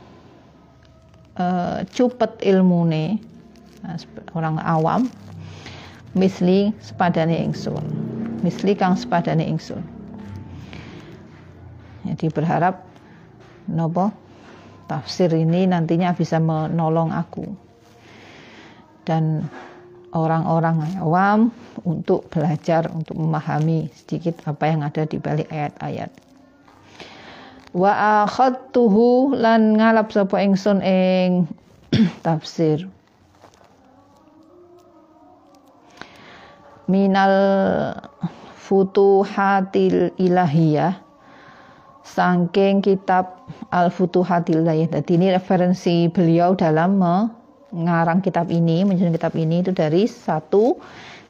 uh, 1.34 1.82
cupet 1.90 2.38
ilmune. 2.46 3.18
Nah, 3.80 3.96
orang 4.36 4.60
awam 4.60 5.08
misli 6.16 6.74
sepadane 6.82 7.38
ingsun 7.38 7.84
misli 8.42 8.74
kang 8.74 8.98
sepadane 8.98 9.46
ingsun 9.46 9.82
jadi 12.06 12.26
berharap 12.32 12.82
nopo 13.70 14.10
tafsir 14.90 15.30
ini 15.30 15.70
nantinya 15.70 16.10
bisa 16.16 16.42
menolong 16.42 17.14
aku 17.14 17.46
dan 19.06 19.46
orang-orang 20.10 20.82
awam 20.98 21.54
untuk 21.86 22.26
belajar 22.30 22.90
untuk 22.90 23.14
memahami 23.18 23.88
sedikit 23.94 24.42
apa 24.46 24.64
yang 24.66 24.82
ada 24.82 25.06
di 25.06 25.16
balik 25.22 25.46
ayat-ayat. 25.50 26.10
Wa 27.70 28.26
akhadtuhu 28.26 29.38
lan 29.38 29.78
ngalap 29.78 30.10
sapa 30.10 30.42
ingsun 30.42 30.82
ing 30.82 31.46
tafsir. 32.26 32.90
Minal 36.90 37.34
futuhatil 38.58 40.10
ilahiyah 40.18 40.98
sangking 42.02 42.82
kitab 42.82 43.46
al 43.70 43.94
futuhatil 43.94 44.66
ilahiyah. 44.66 44.98
Jadi 44.98 45.10
ini 45.14 45.26
referensi 45.30 46.10
beliau 46.10 46.58
dalam 46.58 46.98
ngarang 47.70 48.18
kitab 48.20 48.50
ini, 48.50 48.82
menyusun 48.82 49.14
kitab 49.14 49.34
ini 49.38 49.62
itu 49.62 49.70
dari 49.70 50.10
satu 50.10 50.78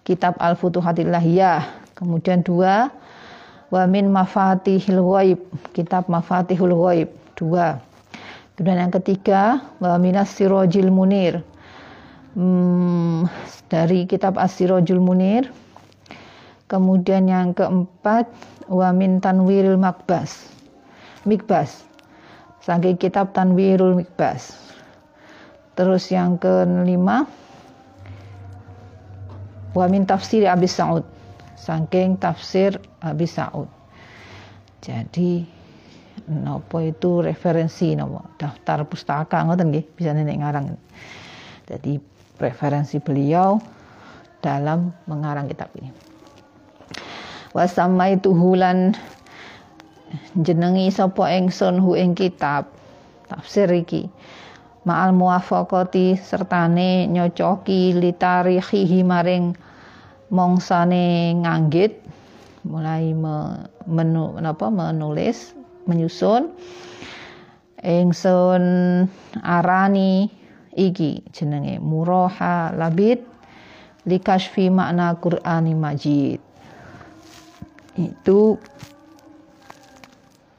kitab 0.03 0.40
Al-Futuhatil 0.40 1.12
Lahiyah. 1.12 1.92
Kemudian 1.92 2.40
dua 2.40 2.88
wa 3.68 3.83
min 3.85 4.09
mafatihil 4.09 5.05
ghaib, 5.05 5.40
kitab 5.77 6.09
mafatihul 6.09 6.73
ghaib. 6.73 7.09
Dua. 7.37 7.81
Kemudian 8.57 8.88
yang 8.88 8.92
ketiga 8.92 9.61
wa 9.81 9.96
minas 10.01 10.33
sirojil 10.33 10.92
munir. 10.92 11.44
Hmm, 12.34 13.26
dari 13.66 14.06
kitab 14.06 14.38
As-Sirajul 14.38 15.02
Munir. 15.02 15.50
Kemudian 16.70 17.26
yang 17.26 17.50
keempat 17.50 18.30
wa 18.70 18.94
min 18.94 19.18
tanwiril 19.18 19.74
makbas. 19.74 20.46
Mikbas. 21.26 21.90
Saking 22.60 23.00
kitab 23.00 23.32
Tanwirul 23.32 23.96
Mikbas 23.96 24.52
Terus 25.80 26.12
yang 26.12 26.36
kelima 26.36 27.24
wa 29.72 29.86
min 29.88 30.04
tafsir 30.04 30.44
Abi 30.44 30.68
Sa'ud. 30.68 31.00
Saking 31.56 32.20
tafsir 32.20 32.76
Abi 33.00 33.24
Sa'ud. 33.24 33.64
Jadi 34.84 35.40
nopo 36.28 36.84
itu 36.84 37.24
referensi 37.24 37.96
nopo 37.96 38.36
daftar 38.36 38.84
pustaka 38.84 39.40
ngoten 39.40 39.72
nggih 39.72 39.84
bisa 39.96 40.12
nenek 40.12 40.36
ngarang. 40.44 40.66
Jadi 41.64 41.96
referensi 42.40 42.96
beliau 42.98 43.61
dalam 44.40 44.90
mengarang 45.05 45.46
kitab 45.46 45.68
ini. 45.76 45.92
Wasama 47.53 48.09
itu 48.16 48.33
hulan 48.33 48.96
jenengi 50.40 50.88
sapa 50.88 51.29
ingsun 51.31 51.79
hu 51.79 51.94
ing 51.94 52.16
kitab? 52.16 52.72
Tafsir 53.29 53.70
iki. 53.70 54.11
Ma'al 54.88 55.12
muwafaqati 55.12 56.16
sertane 56.16 57.05
nyocoki 57.07 57.92
litarihi 57.94 59.05
maring 59.05 59.53
mongsane 60.33 61.37
nganggit 61.37 62.00
mulai 62.64 63.12
menu, 63.85 64.40
menapa 64.40 64.72
menulis 64.72 65.53
menyusun. 65.85 66.48
Ingsun 67.81 68.64
arani 69.40 70.39
iki 70.74 71.26
jenenge 71.35 71.83
muraha 71.83 72.70
labid 72.74 73.22
likashfi 74.09 74.72
makna 74.72 75.16
Qur'ani 75.18 75.74
Majid. 75.76 76.40
Itu 77.98 78.56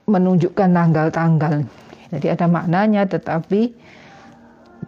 menunjukkan 0.05 0.69
tanggal-tanggal. 0.69 1.65
Jadi 2.11 2.27
ada 2.27 2.45
maknanya 2.51 3.07
tetapi 3.07 3.71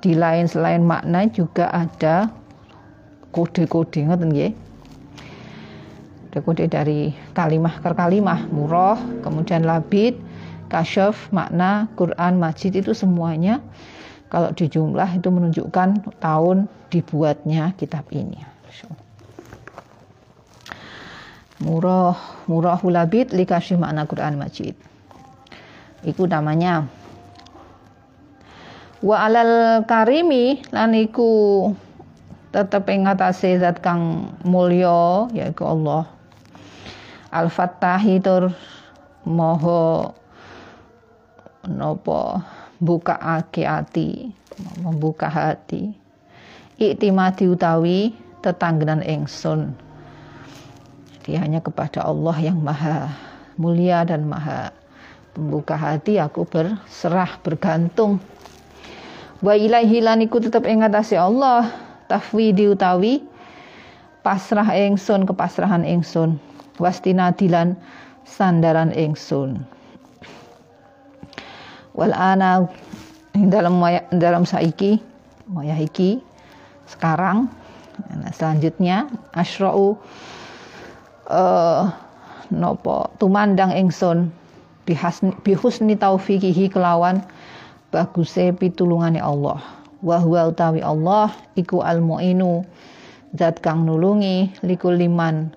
di 0.03 0.11
lain 0.13 0.45
selain 0.51 0.83
makna 0.83 1.23
juga 1.31 1.71
ada 1.71 2.27
kode-kode. 3.31 4.03
Ngoten 4.03 4.29
nggih. 4.35 4.51
Kode-kode 6.29 6.67
dari 6.67 7.15
kalimah 7.31 7.79
ke 7.79 7.89
kalimah, 7.95 8.43
murah, 8.51 8.99
kemudian 9.23 9.63
labid, 9.63 10.19
kasyaf, 10.67 11.31
makna, 11.31 11.87
Quran, 11.95 12.41
majid 12.41 12.75
itu 12.75 12.91
semuanya 12.91 13.63
kalau 14.33 14.49
dijumlah 14.49 15.13
itu 15.13 15.29
menunjukkan 15.29 16.17
tahun 16.17 16.65
dibuatnya 16.89 17.77
kitab 17.77 18.09
ini. 18.09 18.41
Murah, 21.61 22.17
murah 22.49 22.81
labid 22.81 23.29
likasih 23.29 23.77
makna 23.77 24.09
Quran 24.09 24.41
majid. 24.41 24.73
Itu 26.01 26.25
namanya 26.25 26.89
wa 29.03 29.21
alal 29.21 29.85
karimi 29.85 30.65
lan 30.73 30.97
iku 30.97 31.69
tetep 32.55 32.87
ing 32.87 33.03
atase 33.03 33.59
zat 33.59 33.83
kang 33.83 34.31
mulya 34.47 35.27
yaiku 35.35 35.67
Allah 35.67 36.07
al 37.27 37.51
fattahi 37.51 38.23
tur 38.23 38.55
moho 39.27 40.15
nopo 41.67 42.39
buka 42.83 43.15
ake 43.15 43.63
hati 43.63 44.35
membuka 44.83 45.31
hati. 45.31 45.95
Iktimati 46.75 47.47
utawi 47.47 48.11
tetanggenan 48.43 48.99
engsun 49.07 49.71
jadi 51.23 51.39
hanya 51.39 51.63
kepada 51.63 52.03
Allah 52.03 52.35
yang 52.43 52.59
maha 52.59 53.07
mulia 53.55 54.03
dan 54.03 54.27
maha 54.27 54.75
membuka 55.39 55.79
hati 55.79 56.19
aku 56.19 56.43
berserah 56.43 57.39
bergantung. 57.39 58.19
Wa 59.39 59.55
ilaihi 59.55 60.03
laniku 60.03 60.43
tetap 60.43 60.67
ingatasi 60.67 61.15
Allah. 61.15 61.71
Tafwidi 62.11 62.67
utawi 62.67 63.23
pasrah 64.19 64.67
engsun 64.75 65.23
kepasrahan 65.23 65.87
engsun 65.87 66.35
wastinadilan 66.75 67.79
sandaran 68.27 68.91
engsun 68.91 69.63
wal 71.93 72.13
ana 72.13 72.65
dalam 73.33 73.81
dalam 74.13 74.43
saiki 74.45 75.01
maya 75.49 75.77
iki 75.77 76.21
sekarang. 76.89 77.49
Nah, 77.93 78.33
selanjutnya 78.33 79.05
asra'u 79.37 79.93
uh, 81.29 81.83
nopo 82.49 83.13
tumandang 83.21 83.69
engsun 83.73 84.33
bihusni 85.45 85.93
taufikihi 85.93 86.73
kelawan 86.73 87.21
baguse 87.93 88.51
pitulungane 88.57 89.21
Allah. 89.21 89.61
Wa 90.03 90.19
huwa 90.19 90.51
utawi 90.51 90.83
Allah 90.83 91.31
iku 91.55 91.79
al 91.85 92.03
muinu 92.03 92.65
zat 93.37 93.63
kang 93.63 93.87
nulungi 93.87 94.51
likul 94.65 94.97
liman 94.99 95.53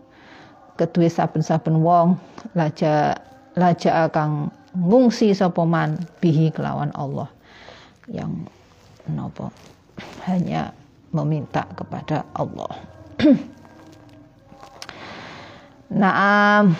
kedue 0.76 1.08
saben-saben 1.08 1.80
wong 1.80 2.20
laja 2.54 3.16
laja 3.56 4.06
kang 4.12 4.52
ngungsi 4.76 5.32
sapa 5.32 5.64
man 5.64 5.96
bihi 6.20 6.52
kelawan 6.52 6.92
Allah. 6.92 7.32
Yang 8.12 8.52
nopo? 9.08 9.48
Hanya 10.28 10.76
meminta 11.10 11.64
kepada 11.72 12.28
Allah. 12.36 12.72
Naam. 16.02 16.76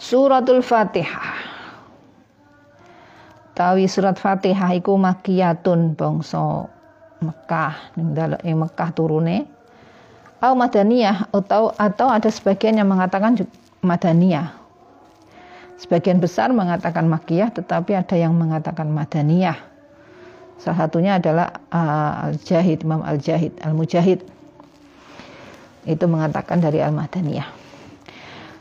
Suratul 0.00 0.64
Fatihah. 0.64 1.52
Tawi 3.52 3.84
surat 3.84 4.16
Fatihah 4.16 4.72
iku 4.72 4.96
makiyatun 4.96 5.92
bangsa 5.92 6.66
Mekah. 7.20 7.94
Ning 8.00 8.16
ing 8.42 8.56
Mekah 8.56 8.90
turune. 8.96 9.44
Au 10.42 10.58
madaniyah 10.58 11.30
atau 11.30 11.70
atau 11.78 12.10
ada 12.10 12.26
sebagian 12.26 12.74
yang 12.74 12.90
mengatakan 12.90 13.38
madaniyah 13.78 14.61
sebagian 15.82 16.22
besar 16.22 16.54
mengatakan 16.54 17.10
makiyah 17.10 17.50
tetapi 17.50 17.98
ada 17.98 18.14
yang 18.14 18.38
mengatakan 18.38 18.86
madaniyah. 18.86 19.58
Salah 20.62 20.86
satunya 20.86 21.18
adalah 21.18 21.58
uh, 21.74 22.30
Al-Jahid 22.30 22.86
Imam 22.86 23.02
Al-Jahid 23.02 23.58
Al-Mujahid. 23.66 24.22
Itu 25.82 26.06
mengatakan 26.06 26.62
dari 26.62 26.78
Al-Madaniyah. 26.78 27.50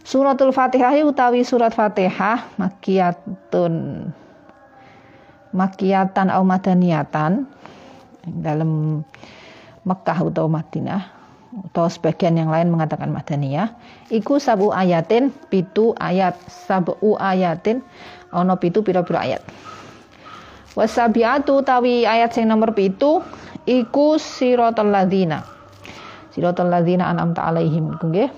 Suratul 0.01 0.49
Fatihah 0.49 0.97
utawi 1.05 1.45
surat 1.45 1.69
Fatihah 1.77 2.57
makiyatun 2.57 4.09
makiyatan 5.53 6.33
atau 6.33 6.41
madaniyatan 6.41 7.45
dalam 8.41 9.03
Mekah 9.85 10.19
atau 10.25 10.49
Madinah 10.49 11.20
atau 11.51 11.87
sebagian 11.91 12.39
yang 12.39 12.47
lain 12.47 12.71
mengatakan 12.71 13.11
Madaniyah 13.11 13.75
iku 14.07 14.39
sabu 14.39 14.71
ayatin 14.71 15.35
pitu 15.51 15.91
ayat 15.99 16.39
sabu 16.47 16.95
ayatin 17.19 17.83
ono 18.31 18.55
pitu 18.55 18.79
pira-pira 18.79 19.27
ayat. 19.27 19.43
Wasabiatu 20.71 21.67
tawi 21.67 22.07
ayat 22.07 22.31
sing 22.31 22.47
nomor 22.47 22.71
pitu 22.71 23.19
iku 23.67 24.15
siratal 24.15 24.87
ladzina. 24.87 25.43
Siratal 26.31 26.71
ladzina 26.71 27.11
an'amta 27.11 27.43
alaihim. 27.43 27.91
Nggih. 27.99 28.31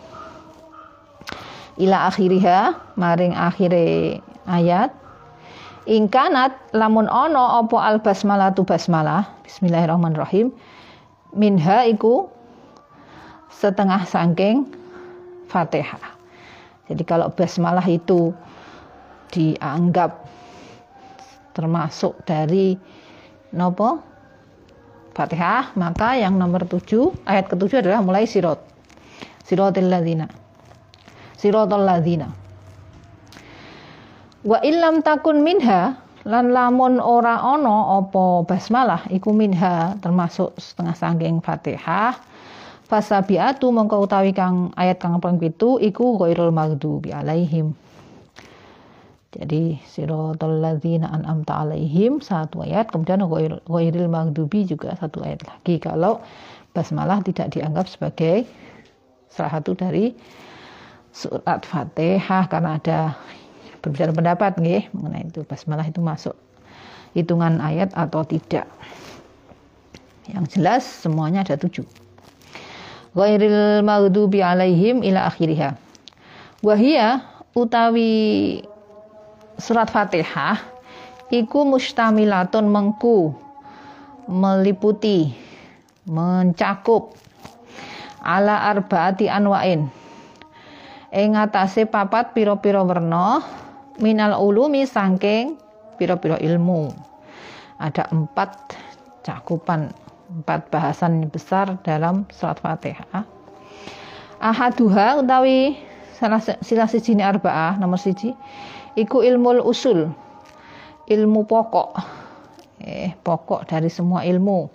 Ila 1.78 2.10
akhiriha 2.10 2.73
maring 2.97 3.38
akhire 3.38 4.17
ayat. 4.49 4.89
Ingkanat 5.86 6.73
lamun 6.73 7.06
ono 7.06 7.62
opo 7.62 7.78
al 7.78 8.02
basmalah 8.02 8.49
tu 8.58 8.65
basmalah. 8.65 9.30
Bismillahirrahmanirrahim. 9.45 10.49
Minha 11.38 11.86
iku 11.86 12.34
setengah 13.59 14.05
sangking 14.09 14.65
fatihah 15.49 16.13
jadi 16.91 17.03
kalau 17.07 17.31
basmalah 17.31 17.85
itu 17.87 18.35
dianggap 19.33 20.29
termasuk 21.55 22.19
dari 22.27 22.75
nopo? 23.55 24.03
Fatihah 25.13 25.77
maka 25.77 26.17
yang 26.17 26.41
nomor 26.41 26.65
tujuh 26.65 27.13
ayat 27.29 27.45
ketujuh 27.45 27.85
adalah 27.85 28.01
mulai 28.01 28.25
sirot. 28.25 28.57
Sirotil 29.45 29.91
ladina 29.91 30.25
sirotol 31.37 31.83
ladina 31.83 32.31
Wa 34.47 34.63
illam 34.63 35.03
takun 35.03 35.43
minha 35.43 35.99
lan 36.23 36.55
lamun 36.55 37.03
ora 37.03 37.43
ono 37.43 37.99
opo 37.99 38.47
basmalah 38.47 39.03
iku 39.11 39.35
minha 39.35 39.99
termasuk 39.99 40.55
setengah 40.55 40.95
sangking 40.95 41.43
Fatihah 41.43 42.15
fasabiatu 42.88 43.72
mongko 43.72 44.04
utawi 44.04 44.36
kang 44.36 44.72
ayat 44.76 45.00
kang 45.00 45.17
ping 45.17 45.39
pitu 45.39 45.80
iku 45.80 46.19
ghairul 46.19 46.52
maghdubi 46.52 47.15
alaihim 47.15 47.74
jadi 49.34 49.82
siratal 49.89 50.62
ladzina 50.62 51.10
an'amta 51.10 51.65
alaihim 51.65 52.22
satu 52.22 52.62
ayat 52.62 52.93
kemudian 52.93 53.26
ghairil 53.65 54.10
maghdubi 54.12 54.69
juga 54.69 54.93
satu 55.00 55.26
ayat 55.26 55.41
lagi 55.48 55.82
kalau 55.82 56.22
basmalah 56.74 57.22
tidak 57.26 57.50
dianggap 57.54 57.89
sebagai 57.89 58.46
salah 59.34 59.58
satu 59.58 59.74
dari 59.74 60.13
surat 61.13 61.65
Fatihah 61.65 62.50
karena 62.50 62.78
ada 62.78 63.17
berbicara 63.82 64.13
pendapat 64.13 64.58
nggih 64.58 64.84
mengenai 64.93 65.30
itu 65.30 65.41
basmalah 65.46 65.86
itu 65.86 66.02
masuk 66.02 66.34
hitungan 67.13 67.62
ayat 67.62 67.93
atau 67.93 68.26
tidak. 68.26 68.65
Yang 70.26 70.58
jelas 70.58 70.84
semuanya 70.84 71.46
ada 71.46 71.56
tujuh. 71.60 71.86
Ghairil 73.13 73.86
maghdubi 73.86 74.41
alaihim 74.41 75.06
ila 75.06 75.30
akhiriha. 75.30 75.78
Wahia 76.65 77.21
utawi 77.54 78.62
surat 79.62 79.93
Fatihah 79.93 80.58
iku 81.30 81.62
mustamilatun 81.65 82.65
mengku 82.65 83.38
meliputi 84.26 85.30
mencakup 86.10 87.13
ala 88.26 88.73
arbaati 88.73 89.30
anwain. 89.30 89.93
Ing 91.13 91.38
atase 91.38 91.86
papat 91.86 92.34
pira-pira 92.34 92.82
werna 92.82 93.45
minal 94.02 94.41
ulumi 94.41 94.89
sangking 94.89 95.54
piro-piro 96.02 96.41
ilmu. 96.41 96.89
Ada 97.78 98.10
empat 98.10 98.73
cakupan 99.21 99.93
empat 100.31 100.71
bahasan 100.71 101.27
besar 101.27 101.75
dalam 101.83 102.23
surat 102.31 102.59
fatihah. 102.59 103.25
Ahaduha 104.43 105.23
utawi 105.23 105.79
salah 106.15 106.39
sila 106.39 106.88
siji 106.88 107.15
arba'ah 107.19 107.79
nomor 107.79 107.99
siji 107.99 108.36
iku 108.99 109.23
ilmu 109.23 109.63
usul 109.63 110.12
ilmu 111.07 111.41
pokok. 111.47 111.95
Eh 112.83 113.15
pokok 113.23 113.67
dari 113.67 113.88
semua 113.88 114.27
ilmu. 114.27 114.67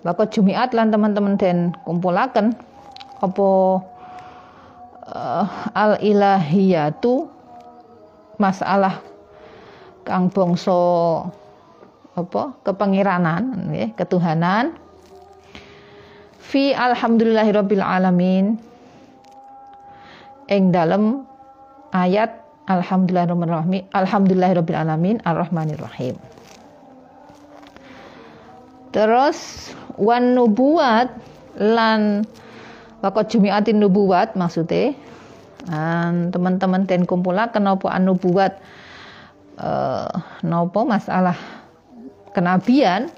Bapak 0.00 0.32
Jumiat 0.32 0.72
lan 0.72 0.88
teman-teman 0.88 1.36
dan 1.36 1.76
kumpulaken 1.84 2.56
apa 3.20 3.48
uh, 5.12 5.44
al 5.76 6.00
ilahiyatu 6.00 7.28
masalah 8.40 9.04
kang 10.08 10.32
bangsa 10.32 10.72
apa? 12.18 12.58
Kepengiranan 12.66 13.70
nggih 13.70 13.94
ketuhanan. 13.94 14.74
Fi 16.40 16.74
alhamdulillahirabbil 16.74 17.84
alamin. 17.84 18.58
Ing 20.50 20.74
dalem 20.74 21.22
ayat 21.94 22.42
alhamdulillahirabbil 22.66 24.74
alamin 24.74 25.22
arrahmanirrahim. 25.22 26.18
Terus 28.90 29.70
wan 29.94 30.34
nubuat 30.34 31.14
lan 31.54 32.26
wakot 32.98 33.30
jumiatin 33.30 33.78
nubuat 33.78 34.34
maksudnya. 34.34 34.98
Teman-teman 36.34 36.90
ten 36.90 37.06
kumpulaken 37.06 37.70
napa 37.70 37.94
anu 37.94 38.18
buat 38.18 38.58
uh, 39.62 40.10
napa 40.42 40.80
masalah 40.82 41.38
kenabian. 42.32 43.10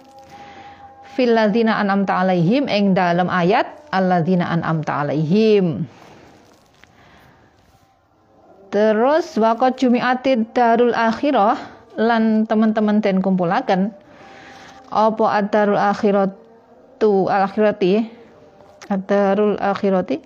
Fil 1.12 1.36
ladzina 1.36 1.76
an'amta 1.76 2.24
alaihim 2.24 2.64
ing 2.72 2.96
dalam 2.96 3.28
ayat 3.28 3.68
alladzina 3.92 4.48
an'amta 4.48 5.04
alaihim. 5.04 5.84
Terus 8.72 9.36
wakot 9.36 9.76
jumiatid 9.76 10.56
darul 10.56 10.96
akhirah 10.96 11.60
lan 12.00 12.48
teman-teman 12.48 13.04
den 13.04 13.20
kumpulaken 13.20 13.92
apa 14.88 15.24
adarul 15.44 15.76
akhirat 15.76 16.32
tu 16.96 17.28
al 17.28 17.44
akhirati 17.44 18.08
adarul 18.88 19.60
akhirati 19.60 20.16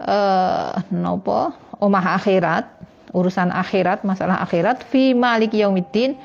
eh 0.00 0.72
nopo 0.88 1.52
omah 1.84 2.16
akhirat 2.16 2.64
urusan 3.12 3.52
akhirat 3.52 4.08
masalah 4.08 4.40
akhirat 4.40 4.80
fi 4.88 5.12
maliki 5.12 5.60
yaumiddin 5.60 6.16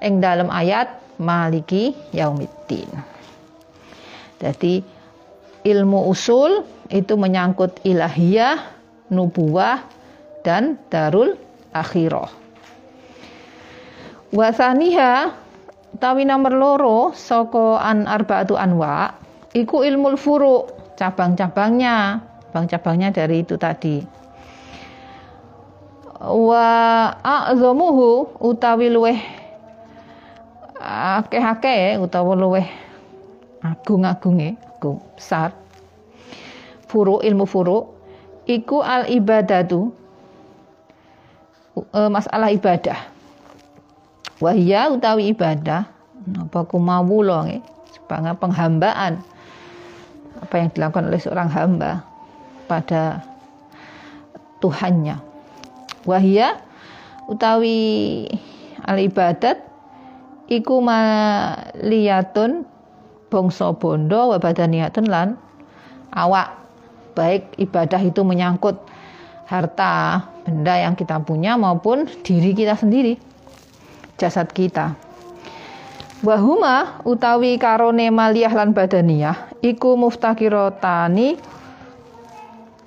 ing 0.00 0.24
dalam 0.24 0.48
ayat 0.48 0.88
maliki 1.18 1.94
yaumiddin. 2.14 2.88
Jadi 4.38 4.80
ilmu 5.66 6.08
usul 6.08 6.62
itu 6.88 7.18
menyangkut 7.18 7.82
ilahiyah 7.82 8.62
nubuah 9.10 9.82
dan 10.46 10.78
darul 10.88 11.34
akhirah. 11.74 12.30
Wasaniha 14.32 15.34
tawi 15.98 16.22
nomor 16.28 16.52
loro 16.54 16.98
saka 17.16 17.80
an 17.80 18.04
arbaatu 18.06 18.54
anwa 18.54 19.12
iku 19.56 19.82
ilmu 19.82 20.14
furu 20.16 20.68
cabang-cabangnya. 20.94 22.24
Cabang-cabangnya 22.48 23.12
dari 23.12 23.44
itu 23.44 23.60
tadi. 23.60 24.00
Wa 26.18 26.68
a'zamuhu 27.20 28.40
utawi 28.42 28.88
luweh 28.90 29.20
akeh-akeh 30.88 32.00
utawa 32.00 32.32
luweh 32.32 32.64
agung-agunge 33.60 34.56
agung 34.78 35.02
besar. 35.18 35.52
Furu 36.88 37.20
ilmu 37.20 37.44
furu 37.44 37.84
iku 38.48 38.80
al 38.80 39.12
ibadatu 39.12 39.92
e, 41.76 42.00
masalah 42.08 42.48
ibadah. 42.48 42.96
Wahya 44.40 44.88
utawi 44.88 45.34
ibadah 45.34 45.84
apa 46.48 46.60
kumawula 46.64 47.44
nggih 47.44 47.62
sebagai 47.92 48.34
penghambaan. 48.40 49.20
Apa 50.38 50.54
yang 50.62 50.70
dilakukan 50.70 51.10
oleh 51.10 51.20
seorang 51.20 51.50
hamba 51.50 52.06
pada 52.70 53.26
Tuhannya. 54.62 55.18
Wahya 56.06 56.62
utawi 57.26 58.24
al 58.86 59.02
ibadat 59.02 59.67
iku 60.48 60.80
maliyatun 60.80 62.64
bangsa 63.28 63.76
bondo 63.76 64.32
wa 64.32 64.38
badaniyatun 64.40 65.06
lan 65.06 65.36
awak 66.16 66.56
baik 67.12 67.52
ibadah 67.60 68.00
itu 68.00 68.24
menyangkut 68.24 68.80
harta 69.44 70.24
benda 70.44 70.74
yang 70.80 70.96
kita 70.96 71.20
punya 71.20 71.60
maupun 71.60 72.08
diri 72.24 72.56
kita 72.56 72.76
sendiri 72.76 73.20
jasad 74.16 74.48
kita. 74.52 74.96
Wahuma 76.18 76.98
utawi 77.06 77.54
karone 77.62 78.10
maliyah 78.10 78.50
lan 78.50 78.74
badaniyah 78.74 79.54
iku 79.62 79.94
muftakirotani 79.94 81.38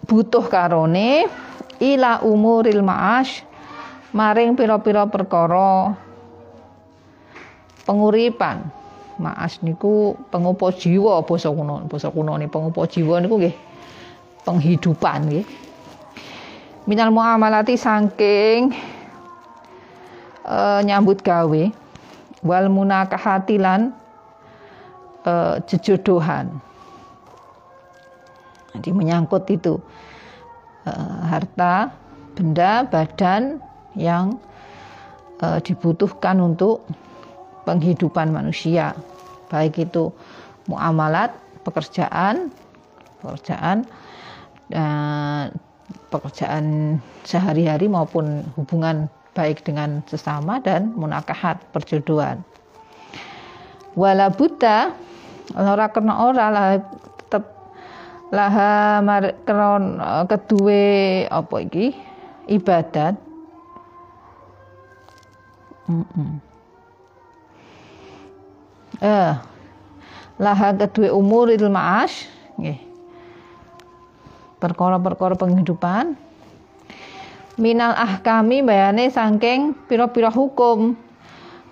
butuh 0.03 0.43
karone 0.51 1.31
ila 1.79 2.19
umuril 2.27 2.83
ma'ash 2.83 3.47
maring 4.11 4.59
pira-pira 4.59 5.07
perkara 5.07 5.95
penguripan. 7.85 8.67
Ma'as 9.21 9.61
niku 9.61 10.17
pengupo 10.33 10.73
jiwa 10.73 11.21
basa 11.21 11.53
kuno, 11.53 11.85
basa 11.85 12.09
kuno 12.09 12.41
ni 12.41 12.49
pengupo 12.49 12.87
jiwa 12.89 13.21
niku 13.21 13.37
nggih 13.37 13.55
penghidupan 14.41 15.19
nggih. 15.29 15.45
Minal 16.89 17.13
muamalati 17.13 17.77
saking 17.77 18.73
uh, 20.45 20.81
nyambut 20.81 21.21
gawe 21.21 21.63
wal 22.41 22.65
munakahatilan 22.73 23.93
uh, 25.25 25.61
jejodohan 25.69 26.49
jadi 28.77 28.89
menyangkut 28.95 29.45
itu 29.51 29.77
uh, 30.87 31.19
harta 31.27 31.91
benda 32.33 32.87
badan 32.87 33.59
yang 33.93 34.39
uh, 35.43 35.59
dibutuhkan 35.59 36.39
untuk 36.39 36.87
penghidupan 37.65 38.33
manusia. 38.33 38.95
Baik 39.51 39.83
itu 39.89 40.09
muamalat 40.69 41.33
pekerjaan 41.67 42.49
pekerjaan 43.21 43.85
dan 44.71 45.53
pekerjaan 46.09 46.97
sehari-hari 47.27 47.85
maupun 47.91 48.41
hubungan 48.57 49.11
baik 49.31 49.63
dengan 49.63 50.03
sesama 50.07 50.59
dan 50.59 50.91
munakahat 50.95 51.59
perjodohan. 51.71 52.43
Wala 53.95 54.31
buta 54.31 54.95
ora 55.55 55.87
kena 55.91 56.13
ora 56.31 56.45
lah 56.47 56.67
tetep 57.27 57.43
mar 59.03 59.23
kron 59.43 59.99
eh, 59.99 60.23
kedue 60.27 60.85
apa 61.27 61.55
iki? 61.59 61.91
Ibadat. 62.47 63.15
Mm 65.91 66.03
-mm. 66.07 66.50
Eh 69.01 69.33
laha 70.37 70.69
kedue 70.77 71.09
umuril 71.09 71.69
ma'ash 71.69 72.29
nggih. 72.57 72.79
Perkara-perkara 74.61 75.33
penghidupan. 75.41 76.13
Minal 77.57 77.97
ahkami 77.97 78.61
bayane 78.61 79.09
sangking 79.09 79.73
piro-piro 79.89 80.29
hukum. 80.29 80.93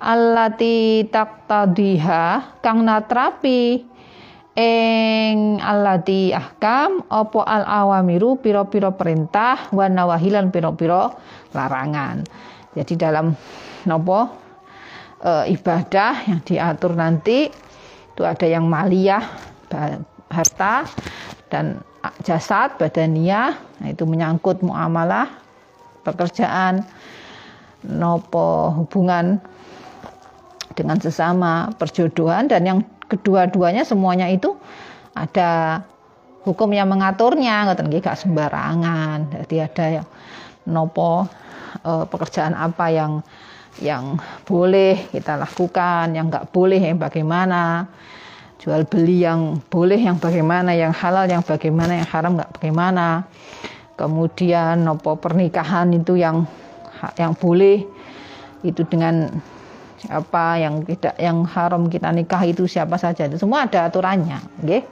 Allati 0.02 1.06
taqtadiha 1.06 2.58
kang 2.66 2.82
natrapi. 2.82 3.86
Eng 4.58 5.62
allati 5.62 6.34
ahkam 6.34 7.06
opo 7.08 7.46
al 7.46 7.64
awamiru 7.64 8.42
piro-piro 8.42 8.92
perintah 8.98 9.70
wa 9.70 9.86
nawahilan 9.86 10.50
piro-piro 10.50 11.14
larangan. 11.54 12.26
Jadi 12.74 12.94
dalam 12.98 13.32
nopo 13.86 14.49
e, 15.24 15.54
ibadah 15.56 16.26
yang 16.28 16.40
diatur 16.44 16.96
nanti 16.96 17.52
itu 18.14 18.22
ada 18.24 18.46
yang 18.48 18.68
maliyah 18.68 19.24
harta 20.30 20.90
dan 21.48 21.80
jasad 22.24 22.76
badania 22.76 23.56
nah 23.80 23.88
itu 23.88 24.04
menyangkut 24.04 24.60
muamalah 24.66 25.30
pekerjaan 26.04 26.84
nopo 27.86 28.76
hubungan 28.84 29.40
dengan 30.76 31.00
sesama 31.00 31.72
perjodohan 31.76 32.48
dan 32.48 32.64
yang 32.64 32.80
kedua-duanya 33.08 33.84
semuanya 33.84 34.28
itu 34.32 34.56
ada 35.18 35.84
hukum 36.48 36.72
yang 36.72 36.88
mengaturnya 36.88 37.68
ngoten 37.68 37.92
nggih 37.92 38.04
gak 38.04 38.20
sembarangan. 38.20 39.44
Jadi 39.44 39.56
ada 39.60 39.86
yang 40.00 40.08
nopo 40.70 41.28
e, 41.84 41.92
pekerjaan 42.08 42.56
apa 42.56 42.86
yang 42.94 43.12
yang 43.80 44.20
boleh 44.44 45.08
kita 45.12 45.40
lakukan 45.40 46.12
yang 46.12 46.28
nggak 46.28 46.52
boleh 46.52 46.80
yang 46.80 47.00
bagaimana. 47.00 47.88
Jual 48.60 48.84
beli 48.84 49.24
yang 49.24 49.64
boleh 49.72 49.96
yang 49.96 50.20
bagaimana. 50.20 50.76
Yang 50.76 50.94
halal 51.00 51.26
yang 51.32 51.44
bagaimana. 51.44 52.04
Yang 52.04 52.10
haram 52.12 52.32
nggak 52.36 52.52
bagaimana. 52.60 53.24
Kemudian 53.96 54.84
nopo 54.84 55.16
pernikahan 55.16 55.92
itu 55.96 56.20
yang 56.20 56.44
yang 57.16 57.32
boleh. 57.40 57.88
Itu 58.64 58.84
dengan 58.84 59.32
apa 60.08 60.56
yang 60.56 60.88
tidak 60.88 61.20
yang 61.20 61.44
haram 61.44 61.92
kita 61.92 62.12
nikah 62.12 62.44
itu 62.44 62.68
siapa 62.68 63.00
saja. 63.00 63.28
Itu 63.28 63.40
semua 63.40 63.68
ada 63.68 63.88
aturannya 63.88 64.40
okay? 64.64 64.84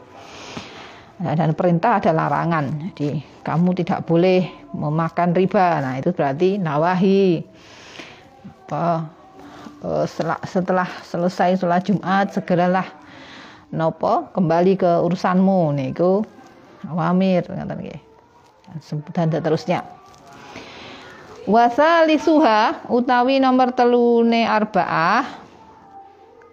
Nah, 1.17 1.33
dan 1.33 1.57
perintah 1.57 1.97
ada 1.97 2.13
larangan. 2.13 2.93
Jadi 2.93 3.41
kamu 3.41 3.73
tidak 3.73 4.05
boleh 4.05 4.69
memakan 4.75 5.33
riba. 5.33 5.81
Nah 5.81 5.93
itu 5.97 6.13
berarti 6.13 6.61
nawahi 6.61 7.41
apa 8.67 9.07
eh, 9.87 10.05
setelah, 10.43 10.89
selesai 11.07 11.55
sholat 11.55 11.87
Jumat 11.87 12.35
segeralah 12.35 12.87
nopo 13.71 14.27
kembali 14.35 14.75
ke 14.75 14.91
urusanmu 15.07 15.71
niku. 15.71 16.27
Awamir 16.87 17.47
ngaten 17.47 17.79
nggih 17.79 18.07
dan 19.15 19.31
terusnya 19.31 19.81
wasalisuha 21.47 22.91
utawi 22.91 23.39
nomor 23.39 23.71
telune 23.71 24.43
arbaah 24.43 25.23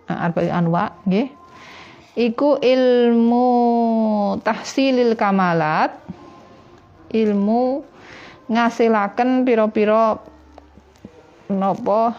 nah, 0.07 0.19
arba'ah 0.31 0.55
anwa 0.55 0.95
nggih 1.05 1.29
iku 2.15 2.63
ilmu 2.63 3.49
tahsilil 4.47 5.19
kamalat 5.19 5.99
ilmu 7.11 7.83
ngasilaken 8.47 9.43
pira-pira 9.43 10.23
napa 11.49 12.17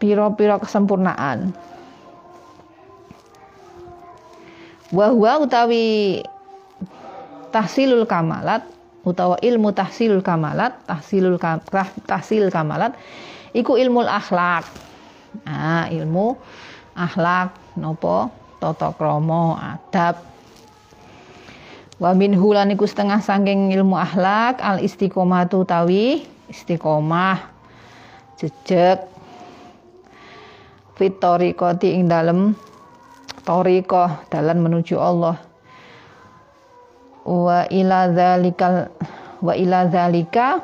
pira-pira 0.00 0.56
kesempurnaan? 0.60 1.52
Wahwa 4.90 5.46
utawi 5.46 6.18
tahsilul 7.54 8.06
kamalat 8.10 8.66
utawa 9.06 9.38
ilmu 9.38 9.70
tahsilul 9.70 10.20
kamalat 10.20 10.74
tahsilul 10.86 11.38
tahsil 12.06 12.50
kamalat 12.50 12.98
iku 13.54 13.78
ilmu 13.78 14.02
akhlak. 14.02 14.66
Nah 15.46 15.86
ilmu 15.94 16.34
akhlak 16.98 17.54
nopo 17.78 18.34
tata 18.58 18.90
krama 18.94 19.78
adab. 19.78 20.26
Wa 22.00 22.16
min 22.16 22.32
hulan 22.32 22.72
iku 22.72 22.88
setengah 22.88 23.20
saking 23.20 23.70
ilmu 23.76 23.94
akhlak 23.94 24.58
al 24.64 24.80
istiqomatu 24.80 25.68
tawi 25.68 26.24
istiqomah 26.50 27.38
jejeg 28.42 29.06
fit 30.98 31.14
tariqati 31.22 31.96
ing 31.96 32.10
dalem 32.10 32.58
tariqah 33.46 34.26
dalan 34.28 34.58
menuju 34.60 34.98
Allah. 34.98 35.38
Wa 37.24 37.64
ila 37.70 38.10
zalikal 38.10 38.90
wa 39.40 39.52
ila 39.56 39.88
zalika 39.88 40.60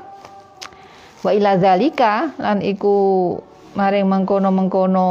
wa 1.25 1.31
ila 1.33 1.57
zalika 1.57 2.35
lan 2.37 2.61
iku 2.61 3.33
maring 3.73 4.09
mengkono-mengkono 4.09 5.09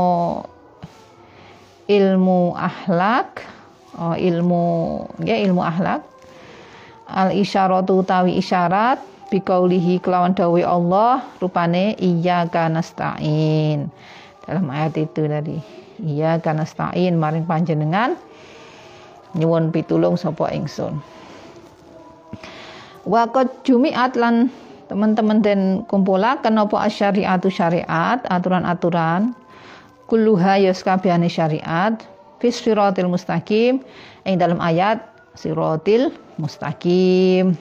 ilmu 1.86 2.54
akhlak 2.54 3.42
oh, 3.98 4.14
ilmu 4.14 4.66
ya 5.24 5.38
ilmu 5.42 5.62
akhlak. 5.64 6.02
Al 7.06 7.34
isyaratu 7.38 8.02
tawi 8.02 8.42
isyarat 8.42 9.15
bikaulihi 9.30 10.02
kelawan 10.02 10.38
dawe 10.38 10.62
Allah 10.66 11.26
rupane 11.42 11.98
iya 11.98 12.46
nasta'in. 12.48 13.90
Dalam 14.46 14.66
ayat 14.70 14.94
itu 15.02 15.26
tadi 15.26 15.58
iya 16.04 16.38
nasta'in 16.38 17.18
maring 17.18 17.50
panjenengan 17.50 18.14
nyuwun 19.36 19.74
pitulung 19.74 20.16
sapa 20.16 20.54
ingsun. 20.54 21.02
Wakot 23.06 23.62
jumiat 23.62 24.18
lan 24.18 24.50
teman-teman 24.90 25.42
dan 25.42 25.86
kumpulaken 25.86 26.62
apa 26.62 26.90
asyariatu 26.90 27.50
syariat 27.50 28.22
aturan-aturan 28.26 29.34
kulluha 30.10 30.62
yaskabihane 30.62 31.30
syariat 31.30 31.98
fis 32.38 32.58
siratil 32.62 33.10
mustaqim 33.10 33.82
ing 34.26 34.36
dalam 34.38 34.62
ayat 34.62 35.02
siratil 35.38 36.14
mustaqim 36.38 37.58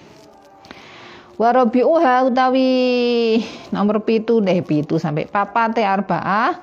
wa 1.34 1.48
rabi'uha 1.50 2.30
utawi 2.30 3.42
nomor 3.74 4.02
pitu 4.06 4.38
deh 4.38 4.62
pitu 4.62 4.98
sampai 4.98 5.26
papate 5.26 5.82
arbaah. 5.82 6.58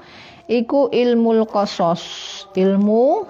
Iku 0.51 0.91
ilmul 0.91 1.47
qasas 1.47 2.03
ilmu 2.59 3.23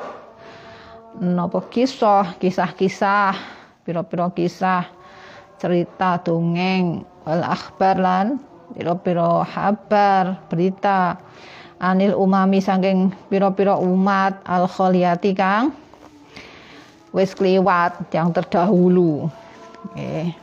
napa 1.21 1.61
kisah 1.69 2.33
kisah-kisah 2.41 3.37
pira-pira 3.85 4.33
kisah 4.33 4.89
cerita 5.61 6.17
dongeng 6.25 7.05
wal 7.21 7.45
akhbar 7.45 8.01
lan 8.01 8.41
piro-piro 8.73 9.45
habar 9.45 10.41
berita. 10.49 11.21
Anil 11.81 12.13
umami 12.13 12.61
saking 12.61 13.13
piro-piro 13.29 13.77
umat 13.81 14.41
al 14.45 14.65
kholiyati 14.65 15.33
kang 15.37 15.73
wis 17.13 17.37
kliwat 17.37 18.01
yang 18.13 18.33
terdahulu. 18.33 19.29
Okay. 19.93 20.40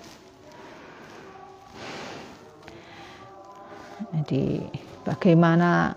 Jadi 4.13 4.63
bagaimana 5.05 5.95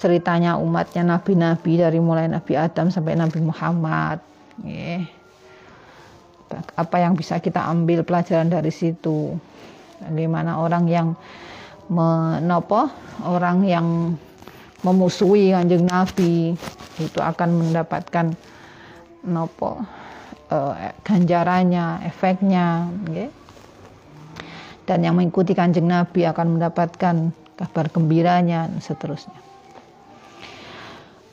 ceritanya 0.00 0.56
umatnya 0.56 1.04
nabi-nabi 1.04 1.76
dari 1.76 2.00
mulai 2.00 2.24
Nabi 2.24 2.56
Adam 2.56 2.88
sampai 2.88 3.20
Nabi 3.20 3.40
Muhammad 3.44 4.20
apa 6.74 6.96
yang 6.98 7.14
bisa 7.14 7.38
kita 7.38 7.62
ambil 7.68 8.02
pelajaran 8.02 8.50
dari 8.50 8.72
situ 8.72 9.36
bagaimana 10.00 10.58
orang 10.58 10.84
yang 10.88 11.08
menopo 11.92 12.88
orang 13.28 13.66
yang 13.66 14.16
memusuhi 14.80 15.52
kanjeng 15.52 15.84
Nabi 15.84 16.56
itu 16.96 17.20
akan 17.20 17.60
mendapatkan 17.60 18.32
nopo 19.28 19.84
uh, 20.48 20.72
ganjarannya 21.04 22.08
efeknya 22.08 22.88
okay? 23.04 23.28
Dan 24.90 25.06
yang 25.06 25.14
mengikuti 25.14 25.54
kanjeng 25.54 25.86
Nabi 25.86 26.26
akan 26.26 26.58
mendapatkan 26.58 27.30
kabar 27.54 27.86
gembiranya 27.94 28.66
dan 28.66 28.82
seterusnya. 28.82 29.38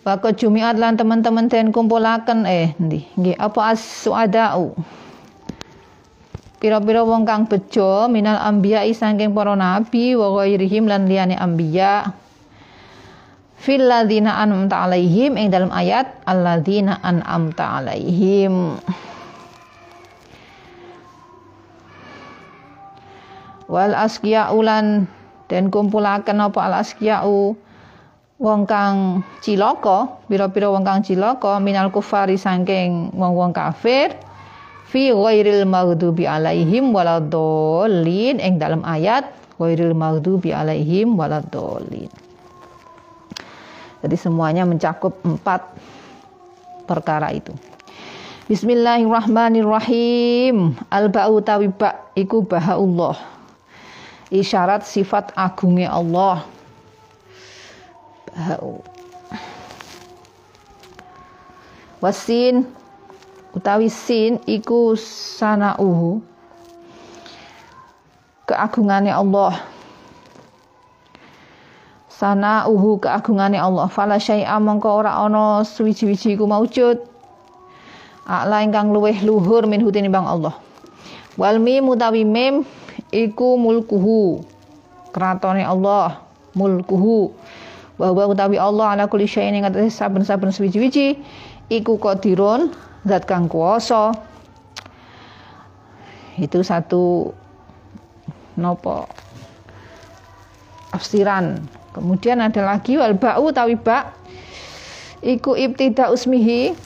Bakal 0.05 0.37
Jumiat 0.37 0.77
lan 0.77 0.93
teman-teman 0.93 1.49
dan 1.49 1.73
kumpulakan 1.73 2.45
eh 2.45 2.77
ndi 2.77 3.09
nggih 3.17 3.35
apa 3.41 3.73
as 3.73 3.81
suadau 3.81 4.77
pira-pira 6.61 7.01
wong 7.01 7.25
kang 7.25 7.49
bejo 7.49 8.05
minal 8.07 8.37
anbiya 8.37 8.85
saking 8.93 9.33
para 9.33 9.57
nabi 9.57 10.15
wa 10.15 10.31
ghairihim 10.37 10.87
lan 10.87 11.11
liyane 11.11 11.35
anbiya 11.35 12.13
fil 13.59 13.83
an'amta 13.83 14.87
alaihim 14.87 15.35
ing 15.35 15.51
dalam 15.51 15.69
ayat 15.75 16.07
alladzina 16.23 17.03
an'amta 17.03 17.83
alaihim 17.83 18.79
wal 23.67 23.93
asqiya 23.93 24.55
ulan 24.55 25.05
dan 25.51 25.71
kumpulaken 25.71 26.43
apa 26.43 26.59
al 26.59 26.83
asqiyau 26.83 27.55
wong 28.37 28.69
kang 28.69 29.25
cilaka 29.41 30.21
pira-pira 30.29 30.69
wong 30.69 30.85
kang 30.85 31.01
cilaka 31.03 31.57
minal 31.57 31.89
kufari 31.89 32.37
saking 32.37 33.09
wong-wong 33.17 33.49
kafir 33.51 34.13
fi 34.87 35.11
ghairil 35.11 35.65
maghdubi 35.67 36.27
alaihim 36.29 36.93
waladhdallin 36.95 38.39
ing 38.39 38.55
dalam 38.61 38.85
ayat 38.87 39.25
ghairil 39.59 39.93
maghdubi 39.97 40.53
alaihim 40.55 41.19
waladhdallin. 41.19 42.07
Jadi 43.97 44.13
semuanya 44.15 44.61
mencakup 44.63 45.17
empat 45.25 45.65
perkara 46.85 47.33
itu. 47.33 47.49
Bismillahirrahmanirrahim. 48.47 50.77
Al-ba'u 50.87 51.43
tawi 51.43 51.67
ba 51.73 52.13
iku 52.15 52.47
Allah. 52.55 53.36
Isyarat 54.27 54.83
sifat 54.83 55.31
agungnya 55.39 55.87
Allah. 55.87 56.43
Wasin 62.03 62.67
utawi 63.55 63.87
sin 63.87 64.43
iku 64.43 64.99
sanauhu. 64.99 66.19
Keagungane 68.47 69.15
Allah. 69.15 69.63
Sanauhu 72.11 72.99
keagungane 72.99 73.55
Allah. 73.55 73.87
Fala 73.87 74.19
syai'a 74.19 74.59
mongko 74.59 74.91
ora 74.91 75.23
ana 75.23 75.63
suwiji-wiji 75.63 76.35
iku 76.35 76.43
maujud. 76.45 76.99
A'la 78.27 78.59
ingkang 78.59 78.91
luweh 78.91 79.23
luhur 79.23 79.63
min 79.71 79.87
bang 79.87 80.27
Allah. 80.27 80.51
Wal 81.39 81.63
mim 81.63 81.87
utawi 81.87 82.27
mim 82.27 82.67
iku 83.11 83.59
mulkuhu. 83.59 84.43
Kratone 85.11 85.63
Allah 85.63 86.21
mulkuhu. 86.53 87.33
Bahwa 87.97 88.29
utawi 88.29 88.61
Allah 88.61 88.93
ala 88.93 89.03
kulli 89.09 89.25
syai'in 89.25 89.57
ing 89.57 89.65
saben-saben 89.89 90.53
suwiji-wiji 90.53 91.17
iku 91.67 91.99
qadirun 91.99 92.71
zat 93.03 93.27
kang 93.27 93.51
kuasa 93.51 94.15
itu 96.37 96.61
satu 96.61 97.33
nopo 98.55 99.09
tafsiran 100.93 101.61
kemudian 101.93 102.41
ada 102.41 102.61
lagi 102.61 102.95
wal 102.95 103.17
ba'u 103.17 103.49
tawi 103.51 103.73
ba 103.77 104.13
iku 105.25 105.57
ibtida 105.57 106.13
usmihi 106.13 106.77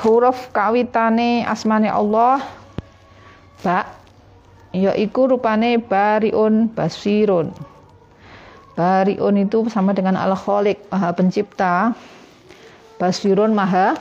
huruf 0.00 0.50
kawitane 0.50 1.44
asmane 1.44 1.88
Allah 1.92 2.40
ba 3.60 3.84
yaiku 4.74 5.30
rupane 5.30 5.78
bariun 5.78 6.66
basirun. 6.74 7.54
Bariun 8.74 9.46
itu 9.46 9.70
sama 9.70 9.94
dengan 9.94 10.18
al 10.18 10.34
khaliq 10.34 10.82
maha 10.90 11.14
pencipta. 11.14 11.94
Basirun 12.98 13.54
maha 13.54 13.94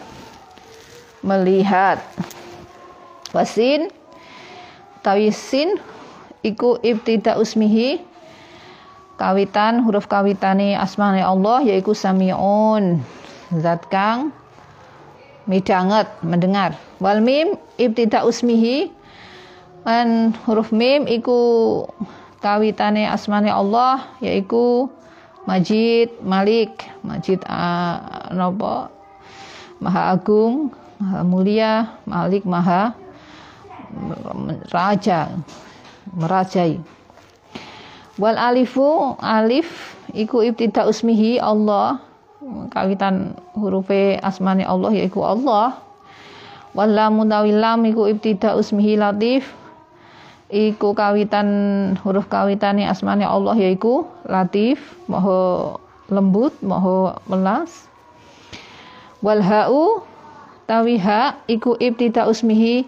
melihat. 1.21 2.01
Wasin 3.38 3.93
tawisin 5.05 5.78
iku 6.41 6.82
ibtida 6.82 7.38
usmihi. 7.38 8.01
Kawitan 9.13 9.86
huruf 9.86 10.09
kawitane 10.09 10.74
asmane 10.74 11.21
Allah 11.21 11.61
yaiku 11.61 11.93
samiun. 11.93 12.97
Zat 13.61 13.86
kang 13.93 14.34
midanget 15.45 16.09
mendengar. 16.26 16.74
Wal 16.97 17.21
mim 17.21 17.53
ibtida 17.78 18.26
usmihi 18.26 18.89
an 19.84 20.31
huruf 20.47 20.71
mim 20.71 21.07
iku 21.07 21.84
kawitane 22.39 23.07
asmane 23.07 23.51
Allah 23.51 24.03
yaiku 24.23 24.91
Majid 25.43 26.23
Malik. 26.23 26.88
Majid 27.03 27.43
nopo? 28.31 28.88
Maha 29.84 30.15
Agung 30.15 30.71
Maha 31.03 31.19
Mulia, 31.27 31.71
Malik 32.07 32.47
Maha 32.47 32.95
raja 34.71 35.36
merajai. 36.15 36.79
Wal 38.15 38.39
alifu 38.39 39.19
alif 39.19 39.99
iku 40.15 40.47
ibtida 40.47 40.88
usmihi 40.88 41.43
Allah 41.43 41.99
kawitan 42.71 43.36
huruf 43.51 43.91
asmani 44.23 44.63
Allah 44.63 44.95
yaiku 44.95 45.27
Allah. 45.27 45.75
Wal 46.71 46.95
lam 46.95 47.19
lam 47.27 47.79
iku 47.84 48.07
ibtida 48.07 48.55
usmihi 48.55 48.95
latif 48.95 49.62
iku 50.54 50.93
kawitan 50.93 51.49
huruf 52.06 52.30
kawitane 52.30 52.86
asmani 52.86 53.26
Allah 53.26 53.58
yaiku 53.58 54.06
latif 54.30 54.78
maha 55.10 55.74
lembut 56.14 56.54
maha 56.62 57.18
melas 57.26 57.89
wal 59.26 59.41
ha'u 59.41 60.06
tawi 60.70 61.01
ha 61.01 61.41
iku 61.49 61.74
ibtida 61.82 62.30
usmihi 62.30 62.86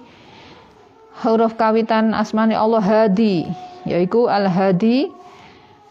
huruf 1.26 1.58
kawitan 1.58 2.14
asmani 2.14 2.54
Allah 2.54 2.86
hadi 2.86 3.50
yaitu 3.90 4.30
al 4.30 4.46
hadi 4.46 5.10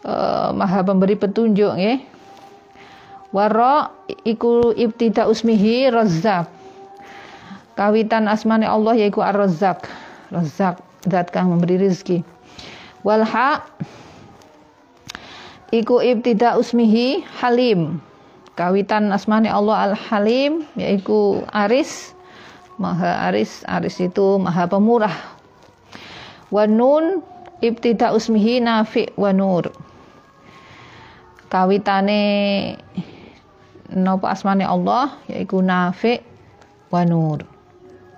uh, 0.07 0.55
maha 0.55 0.79
pemberi 0.79 1.19
petunjuk 1.19 1.75
ya 1.75 1.99
waro 3.35 3.91
iku 4.23 4.71
ibtida 4.71 5.27
usmihi 5.27 5.91
razzaq. 5.91 6.47
Kawitan 7.75 8.31
asmani 8.31 8.63
Allah 8.63 8.95
yaitu 8.95 9.19
ar 9.19 9.35
razzaq 9.35 9.83
razzaq 10.31 10.84
zat 11.09 11.29
kang 11.29 11.53
memberi 11.53 11.77
rezeki? 11.77 12.25
Wal 13.05 13.21
ha 13.21 13.61
iku 15.69 16.01
ibtida 16.01 16.57
usmihi 16.57 17.21
halim. 17.41 18.01
Kawitan 18.55 19.11
asmani 19.11 19.51
Allah 19.51 19.91
al 19.91 19.95
halim 20.09 20.65
yaitu 20.73 21.43
aris. 21.51 22.15
Maha 22.75 23.31
aris 23.31 23.63
aris 23.69 24.01
itu 24.03 24.41
maha 24.41 24.67
pemurah. 24.67 25.13
Wanun 26.51 27.23
ibtida 27.63 28.11
usmihi 28.11 28.59
nafi 28.63 29.11
wa 29.15 29.31
nur. 29.31 29.71
Kawitane 31.47 32.21
nopo 33.95 34.27
asmane 34.27 34.65
Allah 34.67 35.15
yaitu 35.29 35.61
nafi 35.61 36.19
wa 36.91 37.01
nur. 37.07 37.43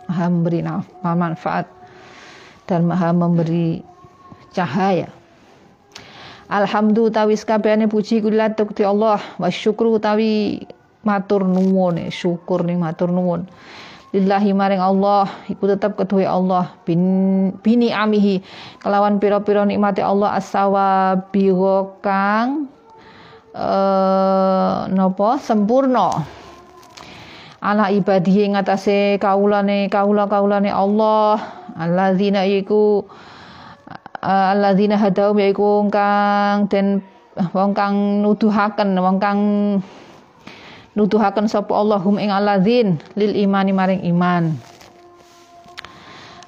Maha 0.08 0.26
memberi 0.32 0.64
manfaat 1.04 1.77
dan 2.68 2.86
maha 2.86 3.16
memberi 3.16 3.82
cahaya. 4.52 5.08
Alhamdulillah 6.48 7.28
tawis 7.28 7.44
kabehane 7.44 7.92
puji 7.92 8.24
kuliah 8.24 8.48
tukti 8.52 8.84
Allah 8.84 9.20
wa 9.36 9.52
syukru 9.52 10.00
tawi 10.00 10.64
matur 11.04 11.44
nuwun 11.44 12.08
syukur 12.08 12.64
ning 12.64 12.80
matur 12.80 13.12
nuwun. 13.12 13.48
Lillahi 14.16 14.56
maring 14.56 14.80
Allah 14.80 15.28
iku 15.52 15.68
tetap 15.68 16.00
kedua 16.00 16.32
Allah 16.32 16.72
bin 16.88 17.52
bini 17.60 17.92
amihi 17.92 18.40
kelawan 18.80 19.20
piro-piro 19.20 19.68
nikmati 19.68 20.00
Allah 20.00 20.40
asawa 20.40 21.20
biro 21.28 22.00
kang 22.00 22.72
eh 23.52 24.88
nopo 24.96 25.36
sempurna. 25.44 26.24
Ala 27.60 27.92
ibadihi 27.92 28.56
ngatasé 28.56 29.20
kaulane 29.20 29.92
kaula-kaulane 29.92 30.72
Allah 30.72 31.57
alladzina 31.78 32.44
iku 32.44 33.06
uh, 34.26 34.54
alladzina 34.54 34.98
hadaum 34.98 35.38
yaiku 35.38 35.86
kang 35.94 36.66
den 36.68 37.06
wong 37.54 37.78
kang 37.78 38.26
nuduhaken 38.26 38.98
wong 38.98 39.18
kang 39.22 39.40
nuduhaken 40.98 41.46
sapa 41.46 41.78
Allahum 41.78 42.18
ing 42.18 42.34
alladzin 42.34 42.98
lil 43.14 43.38
imani 43.38 43.72
maring 43.72 44.02
iman. 44.10 44.58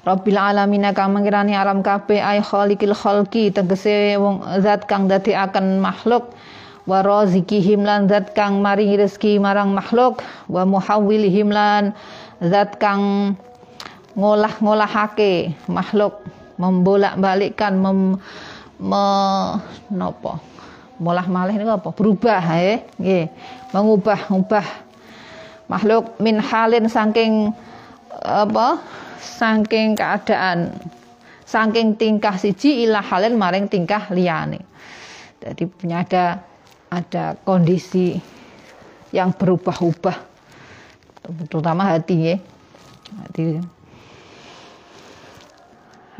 Rabbil 0.00 0.40
alamin 0.40 0.90
kang 0.90 1.14
mangirani 1.14 1.54
alam 1.54 1.86
kabeh 1.86 2.18
ay 2.18 2.42
khaliqil 2.42 2.96
khalqi 2.96 3.54
tegese 3.54 4.18
wong 4.18 4.42
zat 4.58 4.90
kang 4.90 5.06
akan 5.06 5.78
makhluk. 5.78 6.34
Wa 6.88 7.04
razikihim 7.06 7.86
lan 7.86 8.10
zat 8.10 8.34
kang 8.34 8.58
maringi 8.58 8.98
rezeki 8.98 9.38
marang 9.38 9.70
makhluk. 9.70 10.24
Wa 10.50 10.66
muhawwilihim 10.66 11.52
lan 11.52 11.94
zat 12.42 12.80
kang 12.80 13.36
ngolah-ngolahake 14.14 15.54
makhluk 15.70 16.22
membolak-balikkan 16.60 17.78
mem, 17.80 18.20
me, 18.76 19.04
nopo? 19.88 20.36
Molah 21.00 21.24
malih 21.24 21.56
ini 21.56 21.64
apa? 21.64 21.96
Berubah 21.96 22.44
ya. 22.44 22.84
Nggih. 23.00 23.32
Mengubah 23.72 24.28
ubah 24.28 24.66
makhluk 25.64 26.20
min 26.20 26.36
halin 26.36 26.84
saking 26.92 27.56
apa? 28.20 28.84
Saking 29.20 29.96
keadaan 29.96 30.76
saking 31.48 31.96
tingkah 31.96 32.36
siji 32.36 32.84
ilah 32.84 33.00
halin 33.00 33.40
maring 33.40 33.72
tingkah 33.72 34.12
liyane. 34.12 34.60
Jadi 35.40 35.64
punya 35.72 36.04
ada 36.04 36.44
ada 36.92 37.32
kondisi 37.48 38.20
yang 39.08 39.32
berubah-ubah. 39.32 40.16
Terutama 41.48 41.96
hati 41.96 42.16
ya. 42.20 42.36
Hati 43.24 43.79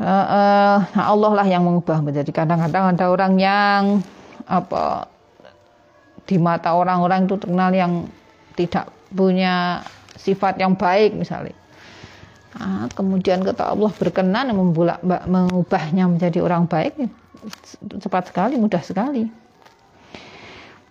uh, 0.01 0.27
uh, 0.27 0.77
Allah 0.97 1.31
lah 1.31 1.47
yang 1.47 1.63
mengubah 1.63 2.01
menjadi. 2.01 2.33
Kadang-kadang 2.33 2.97
ada 2.97 3.05
orang 3.13 3.33
yang 3.37 3.81
apa 4.49 5.07
di 6.25 6.41
mata 6.41 6.73
orang-orang 6.73 7.29
itu 7.29 7.37
terkenal 7.37 7.71
yang 7.71 8.09
tidak 8.57 8.89
punya 9.13 9.85
sifat 10.17 10.57
yang 10.59 10.73
baik 10.73 11.15
misalnya. 11.15 11.55
Nah, 12.51 12.91
kemudian 12.91 13.39
kata 13.47 13.71
Allah 13.71 13.91
berkenan 13.95 14.51
membulak 14.51 14.99
mengubahnya 15.05 16.03
menjadi 16.11 16.43
orang 16.43 16.67
baik 16.67 16.99
cepat 17.79 18.27
sekali 18.27 18.59
mudah 18.59 18.83
sekali. 18.83 19.23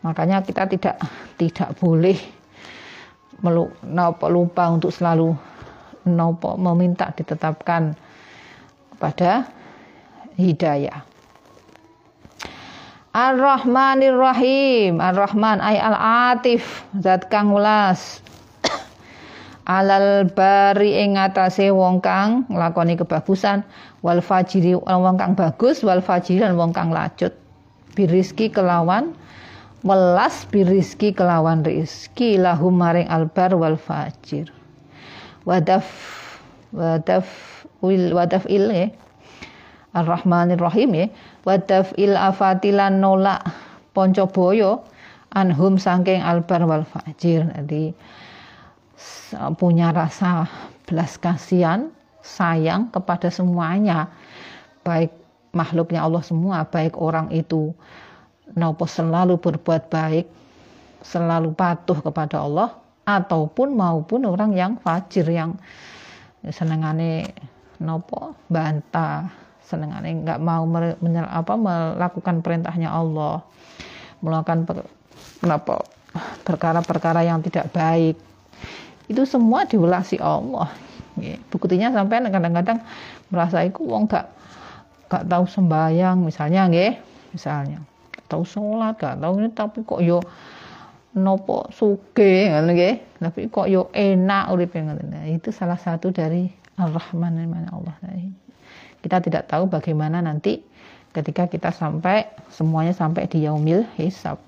Makanya 0.00 0.40
kita 0.40 0.64
tidak 0.64 0.96
tidak 1.36 1.76
boleh 1.76 2.16
lupa 4.28 4.64
untuk 4.72 4.88
selalu 4.88 5.36
meminta 6.56 7.12
ditetapkan 7.12 7.92
pada 9.00 9.48
hidayah 10.36 11.10
Ar-Rahmanir 13.10 14.14
Rahim. 14.14 15.02
Ar-Rahman 15.02 15.58
ay 15.58 15.82
al-Atif, 15.82 16.86
zat 17.02 17.26
kang 17.26 17.50
welas. 17.50 18.22
Alal 19.66 20.30
bari 20.30 20.94
ing 20.94 21.18
ngatasé 21.18 21.74
wong 21.74 21.98
kang 21.98 22.46
nglakoni 22.46 22.94
kebagusan 22.94 23.66
wal 24.06 24.22
fajiri 24.22 24.78
wong 24.78 25.18
kang 25.18 25.34
bagus 25.34 25.82
wal 25.82 25.98
fajiri 25.98 26.46
lan 26.46 26.54
wong 26.54 26.70
kang 26.70 26.94
lacut. 26.94 27.34
Biriski 27.98 28.46
kelawan 28.46 29.10
welas 29.82 30.46
biriski 30.46 31.10
kelawan 31.10 31.66
rizki 31.66 32.38
lahum 32.38 32.78
maring 32.78 33.10
albar 33.10 33.50
wal 33.58 33.74
fajir. 33.74 34.46
Wadaf 35.42 35.90
wadaf 36.70 37.26
wil 37.80 38.14
wadaf 38.14 38.44
il 38.48 38.68
ya. 38.70 38.86
Ar-Rahmanir 39.90 40.62
Rahim 40.62 40.94
ya. 40.94 41.06
Wadaf 41.42 41.92
il 41.98 42.14
afatilan 42.14 43.02
nolak 43.02 43.42
ponco 43.92 44.30
boyo 44.30 44.86
anhum 45.34 45.76
sangking 45.76 46.22
albar 46.22 46.62
wal 46.64 46.86
fajir. 46.86 47.48
Jadi 47.50 47.92
punya 49.58 49.90
rasa 49.90 50.46
belas 50.86 51.18
kasihan 51.18 51.90
sayang 52.22 52.92
kepada 52.94 53.32
semuanya. 53.32 54.08
Baik 54.86 55.10
makhluknya 55.56 56.06
Allah 56.06 56.22
semua 56.22 56.62
baik 56.68 56.94
orang 57.00 57.32
itu. 57.34 57.74
Nopo 58.54 58.86
selalu 58.86 59.38
berbuat 59.38 59.90
baik 59.90 60.26
selalu 61.00 61.56
patuh 61.56 61.96
kepada 62.00 62.44
Allah 62.44 62.76
ataupun 63.08 63.72
maupun 63.74 64.28
orang 64.28 64.52
yang 64.52 64.76
fajir 64.78 65.24
yang 65.26 65.56
senengane 66.52 67.32
nopo 67.80 68.36
bantah 68.52 69.32
senengane 69.64 70.26
nggak 70.26 70.40
mau 70.42 70.66
menyel, 70.66 71.26
apa, 71.30 71.54
melakukan 71.54 72.42
perintahnya 72.44 72.90
Allah. 72.90 73.40
Melakukan 74.20 74.68
per, 74.68 74.84
kenapa 75.40 75.86
perkara-perkara 76.42 77.24
yang 77.24 77.40
tidak 77.40 77.70
baik. 77.70 78.18
Itu 79.06 79.24
semua 79.24 79.64
diulasi 79.64 80.18
Allah. 80.18 80.68
Buktinya 81.52 81.92
sampai 81.92 82.24
kadang-kadang 82.28 82.80
merasa 83.28 83.62
itu 83.64 83.84
wong 83.84 84.08
gak 84.08 84.28
gak 85.10 85.26
tahu 85.26 85.44
sembayang 85.44 86.16
misalnya 86.22 86.70
nggih 86.70 86.92
misalnya. 87.34 87.78
Tahu 88.30 88.42
sholat 88.46 88.94
gak 88.96 89.18
tahu 89.18 89.42
ini 89.42 89.48
tapi 89.50 89.78
kok 89.82 90.00
yo 90.00 90.22
nopo 91.16 91.66
suge 91.74 92.50
ngono 92.50 92.70
nggih. 92.72 92.94
Tapi 93.20 93.40
kok 93.50 93.66
yo 93.68 93.90
enak 93.92 94.44
uripe 94.54 94.78
ngoten 94.80 95.10
nah, 95.10 95.26
itu 95.26 95.50
salah 95.50 95.76
satu 95.76 96.14
dari 96.14 96.59
Ar-Rahman 96.80 97.68
Allah 97.68 97.94
kita 99.00 99.20
tidak 99.24 99.48
tahu 99.48 99.68
bagaimana 99.68 100.20
nanti 100.20 100.60
ketika 101.10 101.48
kita 101.48 101.72
sampai 101.72 102.28
semuanya 102.52 102.92
sampai 102.92 103.26
di 103.26 103.48
yaumil 103.48 103.88
hisab. 103.96 104.38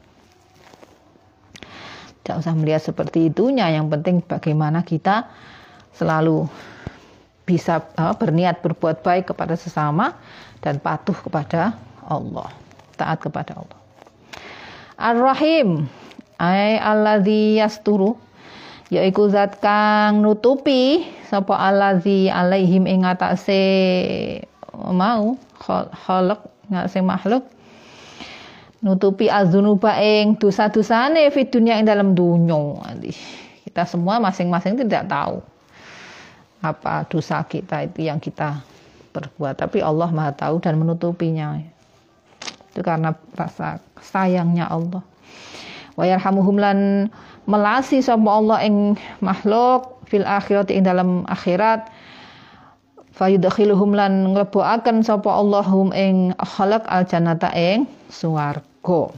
Tidak 2.22 2.38
usah 2.38 2.54
melihat 2.54 2.86
seperti 2.86 3.34
itunya, 3.34 3.66
yang 3.66 3.90
penting 3.90 4.22
bagaimana 4.22 4.86
kita 4.86 5.26
selalu 5.98 6.46
bisa 7.42 7.82
uh, 7.98 8.14
berniat 8.14 8.62
berbuat 8.62 9.02
baik 9.02 9.34
kepada 9.34 9.58
sesama 9.58 10.14
dan 10.62 10.78
patuh 10.78 11.16
kepada 11.18 11.74
Allah, 12.06 12.46
taat 12.94 13.18
kepada 13.18 13.58
Allah. 13.58 13.78
Ar-Rahim. 14.94 15.90
Ay 16.38 16.78
alladzi 16.78 17.58
yasturu. 17.58 18.14
Yaiku 18.92 19.26
zat 19.32 19.58
kang 19.58 20.22
nutupi 20.22 21.02
sapa 21.32 21.56
alladzi 21.56 22.28
alaihim 22.28 22.84
ing 22.84 23.08
atase 23.08 23.64
mau 24.76 25.40
khalaq 26.04 26.44
ngatase 26.68 27.00
makhluk 27.00 27.48
nutupi 28.84 29.32
azunuba 29.32 29.96
ing 29.96 30.36
dosa-dosane 30.36 31.32
fi 31.32 31.48
dunia 31.48 31.80
ing 31.80 31.88
dalam 31.88 32.12
dunya 32.12 32.84
kita 33.64 33.88
semua 33.88 34.20
masing-masing 34.20 34.76
tidak 34.76 35.08
tahu 35.08 35.40
apa 36.60 37.08
dosa 37.08 37.40
kita 37.48 37.88
itu 37.88 38.04
yang 38.04 38.20
kita 38.20 38.60
berbuat 39.12 39.60
tapi 39.60 39.84
Allah 39.84 40.08
Maha 40.08 40.32
tahu 40.32 40.58
dan 40.58 40.80
menutupinya. 40.80 41.60
Itu 42.72 42.80
karena 42.80 43.12
rasa 43.36 43.78
sayangnya 44.00 44.66
Allah. 44.72 45.04
Wa 45.92 46.08
yarhamuhum 46.08 46.56
lan 46.56 46.78
melasi 47.44 48.00
sapa 48.00 48.24
Allah 48.32 48.64
ing 48.64 48.96
makhluk 49.20 50.01
fil 50.12 50.28
akhirat 50.28 50.68
ing 50.68 50.84
dalam 50.84 51.24
akhirat 51.24 51.88
fayudkhiluhum 53.16 53.96
lan 53.96 54.36
nglebokaken 54.36 55.00
sapa 55.00 55.32
Allahum 55.32 55.88
ing 55.96 56.36
khalaq 56.36 56.84
al 56.92 57.08
jannata 57.08 57.48
ing 57.56 57.88
swarga. 58.12 59.08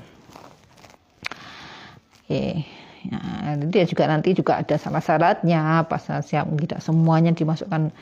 Okay. 2.22 2.62
Ya, 3.04 3.20
dia 3.68 3.84
juga 3.84 4.08
nanti 4.08 4.32
juga 4.32 4.64
ada 4.64 4.80
salah 4.80 5.04
syaratnya 5.04 5.84
pas 5.84 6.00
siap 6.24 6.48
tidak 6.56 6.80
semuanya 6.80 7.36
dimasukkan 7.36 7.92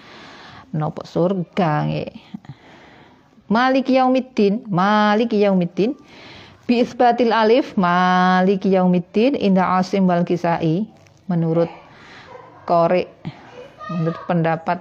nopo 0.71 1.03
surga 1.03 1.91
ya. 1.91 2.07
Malik 3.51 3.91
yaumiddin, 3.91 4.63
Malik 4.71 5.35
yaumiddin 5.35 5.99
bi 6.71 6.87
isbatil 6.87 7.35
alif 7.35 7.75
Malik 7.75 8.63
yaumiddin 8.63 9.35
inda 9.35 9.67
Asim 9.75 10.07
wal 10.07 10.23
Kisai 10.23 10.87
menurut 11.27 11.69
Korek 12.65 13.09
menurut 13.91 14.21
pendapat 14.25 14.79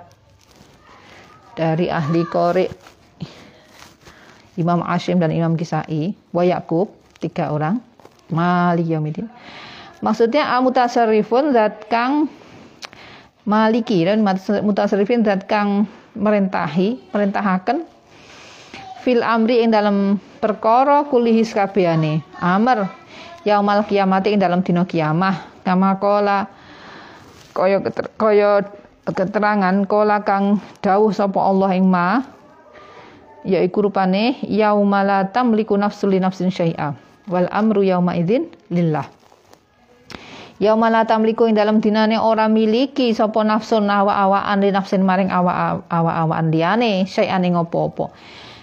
dari 1.57 1.91
ahli 1.91 2.23
Korek 2.25 2.71
Imam 4.59 4.83
Asim 4.85 5.17
dan 5.17 5.33
Imam 5.33 5.55
Kisai 5.55 6.13
wa 6.31 6.43
Yakub 6.45 6.91
tiga 7.19 7.51
orang 7.51 7.79
Malik 8.31 8.87
yaumiddin 8.87 9.27
Maksudnya 10.01 10.49
mutasarrifun 10.65 11.53
zat 11.53 11.85
kang 11.85 12.25
maliki 13.45 14.01
dan 14.01 14.25
mutasarrifin 14.65 15.21
zat 15.21 15.45
kang 15.45 15.85
merentahi, 16.17 16.97
merentahaken 17.13 17.85
fil 19.05 19.21
amri 19.21 19.61
ing 19.61 19.69
dalam 19.69 20.17
perkara 20.41 21.05
kulihis 21.05 21.53
kabehane. 21.53 22.25
Amr 22.41 22.89
yaumal 23.45 23.85
kiamat 23.85 24.25
ing 24.25 24.41
dalam 24.41 24.65
dina 24.65 24.89
kiamah. 24.89 25.61
Kama 25.61 26.01
kola 26.01 26.49
kaya 27.51 27.83
kaya 28.15 28.65
keterangan 29.05 29.83
kola 29.89 30.23
kang 30.23 30.59
dawuh 30.79 31.11
sapa 31.11 31.39
Allah 31.39 31.71
ing 31.75 31.87
ma 31.89 32.23
yaiku 33.43 33.89
rupane 33.89 34.37
yaumala 34.45 35.29
tamliku 35.33 35.75
nafsul 35.75 36.13
li 36.13 36.19
nafsin 36.21 36.53
syai'a 36.53 36.93
wal 37.27 37.49
amru 37.51 37.81
yauma 37.81 38.15
idzin 38.15 38.47
lillah 38.69 39.09
Yauma 40.61 40.93
la 40.93 41.09
tamliku 41.09 41.49
ing 41.49 41.57
dalam 41.57 41.81
dinane 41.81 42.21
ora 42.21 42.45
miliki 42.45 43.17
sapa 43.17 43.41
nafsun 43.41 43.89
awa-awaan 43.89 44.61
li 44.61 44.69
nafsin 44.69 45.01
maring 45.01 45.33
awa-awaan 45.33 46.53
liyane 46.53 47.09
syai'an 47.09 47.41
ing 47.41 47.57
apa-apa. 47.57 48.13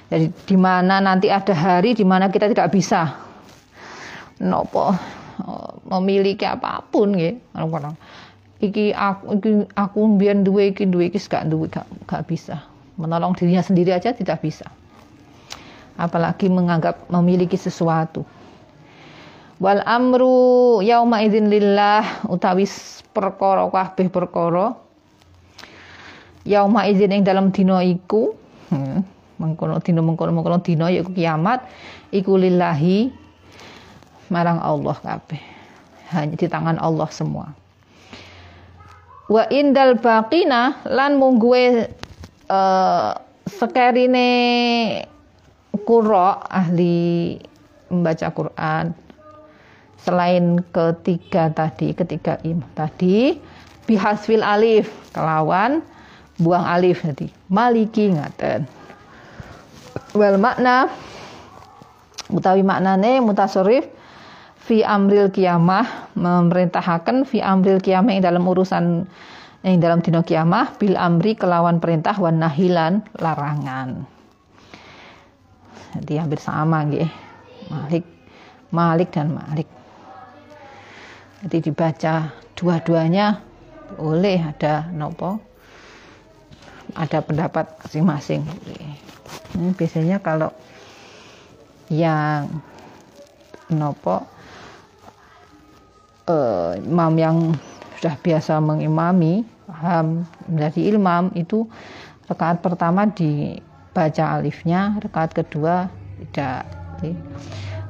Jadi 0.06 0.30
di 0.46 0.54
mana 0.54 1.02
nanti 1.02 1.26
ada 1.26 1.50
hari 1.50 1.98
di 1.98 2.06
mana 2.06 2.30
kita 2.30 2.54
tidak 2.54 2.70
bisa 2.70 3.18
nopo 4.38 4.94
memiliki 5.90 6.46
apa 6.46 6.86
pun 6.86 7.18
nggih. 7.18 7.34
Iki 8.58 8.90
aku 8.90 9.38
iki 9.38 9.50
aku 9.78 9.98
mbiyen 10.18 10.42
duwe 10.42 10.74
iki 10.74 10.84
duwe 10.86 11.10
iki 11.14 11.22
gak 11.22 11.46
duwe 11.46 11.70
gak, 11.70 11.86
gak 12.10 12.26
bisa. 12.26 12.58
Menolong 12.98 13.38
dirinya 13.38 13.62
sendiri 13.62 13.94
aja 13.94 14.10
tidak 14.10 14.42
bisa. 14.42 14.66
Apalagi 15.94 16.50
menganggap 16.50 17.06
memiliki 17.10 17.54
sesuatu 17.54 18.26
wal 19.58 19.82
amru 19.82 20.78
yauma 20.86 21.18
idzin 21.22 21.50
lillah 21.50 22.26
utawi 22.30 22.64
perkara 23.10 23.66
kabeh 23.66 24.06
perkara 24.06 24.78
yauma 26.46 26.86
idzin 26.86 27.10
ing 27.10 27.22
dalam 27.26 27.50
dina 27.50 27.82
iku 27.82 28.38
hmm, 28.70 29.02
mengkono 29.42 29.82
dina 29.82 30.00
mengkono 30.00 30.30
mengkono 30.30 30.62
dina 30.62 30.94
yaiku 30.94 31.10
kiamat 31.10 31.66
iku 32.14 32.38
lillahi 32.38 33.10
marang 34.30 34.62
Allah 34.62 34.94
kabeh 35.02 35.42
hanya 36.14 36.38
di 36.38 36.46
tangan 36.46 36.78
Allah 36.78 37.10
semua 37.10 37.50
wa 39.28 39.44
indal 39.52 40.00
baqina 40.00 40.80
lan 40.88 41.20
mungguwe 41.20 41.88
uh, 42.48 43.12
sekerine 43.44 44.28
kuro 45.84 46.36
ahli 46.48 47.36
membaca 47.92 48.28
Quran. 48.32 48.92
Selain 49.98 50.62
ketiga 50.72 51.52
tadi 51.52 51.92
ketiga 51.92 52.40
im 52.46 52.64
tadi 52.72 53.36
bihasfil 53.84 54.40
alif 54.40 54.88
kelawan 55.12 55.84
buang 56.40 56.64
alif 56.64 57.04
tadi. 57.04 57.28
Maliki 57.52 58.16
ngaten. 58.16 58.64
Wal 60.16 60.40
makna 60.40 60.88
utawi 62.32 62.64
maknane 62.64 63.20
mutasorif 63.20 63.88
fi 64.68 64.84
amril 64.84 65.32
kiamah 65.32 66.12
memerintahkan 66.12 67.24
fi 67.24 67.40
amril 67.40 67.80
kiamah 67.80 68.12
yang 68.12 68.24
dalam 68.28 68.44
urusan 68.44 69.08
yang 69.64 69.80
dalam 69.80 70.04
dino 70.04 70.20
kiamah 70.20 70.76
bil 70.76 70.92
amri 71.00 71.32
kelawan 71.32 71.80
perintah 71.80 72.12
wan 72.20 72.36
nahilan 72.36 73.00
larangan. 73.16 74.04
Jadi 75.96 76.20
hampir 76.20 76.36
sama 76.36 76.84
nggih. 76.84 77.08
Malik 77.72 78.04
Malik 78.68 79.08
dan 79.16 79.32
Malik. 79.32 79.68
Jadi 81.40 81.72
dibaca 81.72 82.28
dua-duanya 82.52 83.40
boleh 83.96 84.52
ada 84.52 84.92
nopo 84.92 85.40
ada 86.92 87.24
pendapat 87.24 87.72
masing-masing. 87.80 88.44
Biasanya 89.80 90.20
kalau 90.20 90.52
yang 91.88 92.60
nopo 93.72 94.37
uh, 96.28 96.76
imam 96.78 97.12
yang 97.18 97.36
sudah 97.98 98.14
biasa 98.20 98.62
mengimami 98.62 99.42
paham 99.66 100.22
menjadi 100.46 100.80
ilmam 100.94 101.34
itu 101.34 101.66
rekaat 102.30 102.62
pertama 102.62 103.08
dibaca 103.10 104.38
alifnya 104.38 104.96
rekaat 105.02 105.34
kedua 105.34 105.90
tidak 106.20 106.68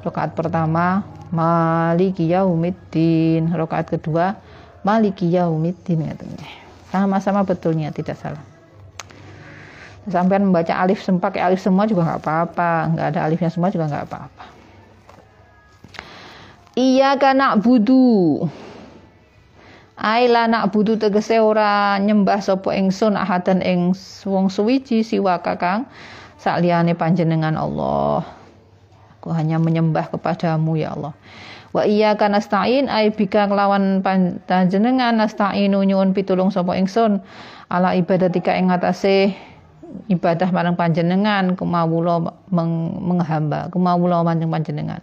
rekaat 0.04 0.32
pertama 0.32 1.04
Maliki 1.28 2.24
yaumiddin. 2.32 3.52
Rakaat 3.52 3.92
kedua 3.92 4.40
Maliki 4.80 5.28
yaumiddin. 5.28 6.08
Sama-sama 6.88 7.44
betulnya 7.44 7.92
tidak 7.92 8.16
salah. 8.16 8.40
Sampai 10.08 10.40
membaca 10.40 10.72
alif 10.72 11.04
sempak 11.04 11.36
alif 11.36 11.60
semua 11.60 11.84
juga 11.84 12.08
nggak 12.08 12.20
apa-apa, 12.24 12.72
nggak 12.96 13.06
ada 13.12 13.20
alifnya 13.28 13.52
semua 13.52 13.68
juga 13.68 13.92
nggak 13.92 14.08
apa-apa. 14.08 14.57
Iya 16.78 17.18
kana 17.18 17.58
budu. 17.58 18.46
Aila 19.98 20.46
nak 20.46 20.70
budu 20.70 20.94
tegese 20.94 21.42
ora 21.42 21.98
nyembah 21.98 22.38
sapa 22.38 22.70
ingsun 22.70 23.18
ahadan 23.18 23.58
ing 23.66 23.98
wong 24.22 24.46
suwiji 24.46 25.02
siwa 25.02 25.42
kakang 25.42 25.90
sakliyane 26.38 26.94
panjenengan 26.94 27.58
Allah. 27.58 28.22
Aku 29.18 29.34
hanya 29.34 29.58
menyembah 29.58 30.06
kepadamu 30.14 30.78
ya 30.78 30.94
Allah. 30.94 31.18
Wa 31.74 31.82
iyyaka 31.82 32.30
nasta'in 32.30 32.86
ay 32.86 33.10
bika 33.10 33.50
kelawan 33.50 34.06
panjenengan 34.46 35.18
nasta'inu 35.18 35.82
nyuwun 35.82 36.14
pitulung 36.14 36.54
sapa 36.54 36.78
ingsun 36.78 37.18
ala 37.74 37.98
ibadatika 37.98 38.54
ing 38.54 38.70
atase 38.70 39.34
ibadah 40.06 40.54
marang 40.54 40.78
panjenengan 40.78 41.58
kumawula 41.58 42.22
meng, 42.54 43.02
menghamba 43.02 43.66
kumawula 43.74 44.22
marang 44.22 44.46
panjenengan. 44.46 45.02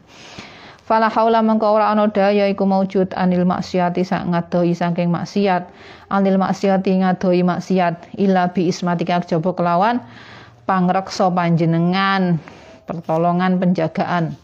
Fala 0.86 1.10
haula 1.10 1.42
mangko 1.42 1.66
ora 1.74 1.90
ana 1.90 2.06
daya 2.06 2.46
iku 2.46 2.70
maujud 2.70 3.10
anil 3.18 3.42
maksiati 3.42 4.06
sak 4.06 4.30
ngadohi 4.30 4.78
saking 4.78 5.10
maksiat 5.10 5.66
anil 6.14 6.38
maksiati 6.38 7.02
ngadohi 7.02 7.42
maksiat 7.42 8.14
illa 8.22 8.54
bi 8.54 8.70
ismatika 8.70 9.26
coba 9.26 9.58
kelawan 9.58 9.98
pangreksa 10.70 11.34
panjenengan 11.34 12.38
pertolongan 12.86 13.58
penjagaan 13.58 14.38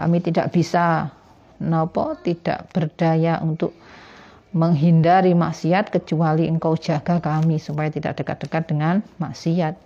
kami 0.00 0.24
tidak 0.24 0.56
bisa 0.56 1.12
nopo 1.60 2.16
tidak 2.24 2.64
berdaya 2.72 3.36
untuk 3.44 3.76
menghindari 4.56 5.36
maksiat 5.36 5.92
kecuali 5.92 6.48
engkau 6.48 6.80
jaga 6.80 7.20
kami 7.20 7.60
supaya 7.60 7.92
tidak 7.92 8.16
dekat-dekat 8.16 8.64
dengan 8.64 9.04
maksiat. 9.20 9.76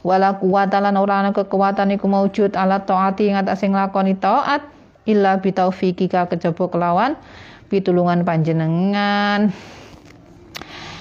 Wala 0.00 0.40
kuwata 0.40 0.80
lan 0.80 0.96
ora 0.96 1.20
ana 1.20 1.36
kekuatan 1.36 1.92
iku 1.92 2.08
maujud 2.08 2.56
ala 2.56 2.80
taati 2.80 3.28
ing 3.28 3.36
atase 3.36 3.68
nglakoni 3.68 4.16
taat 4.16 4.79
illa 5.10 5.42
bitaufikika 5.42 6.30
kejaba 6.30 6.70
kelawan 6.70 7.18
pitulungan 7.66 8.22
panjenengan. 8.22 9.50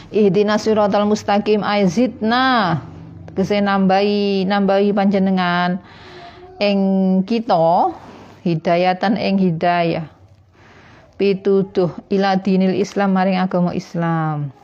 Ihdina 0.10 0.58
siratal 0.58 1.06
mustaqim 1.06 1.62
aizidna 1.62 2.82
kese 3.38 3.62
nambahi 3.62 4.50
nambahi 4.50 4.90
panjenengan 4.92 5.78
ing 6.58 6.80
kita 7.30 7.94
hidayatan 8.42 9.22
ing 9.22 9.38
hidayah 9.38 10.10
pituduh 11.20 11.92
ila 12.10 12.40
dinil 12.40 12.74
Islam 12.74 13.12
maring 13.14 13.38
agama 13.38 13.76
Islam. 13.76 14.56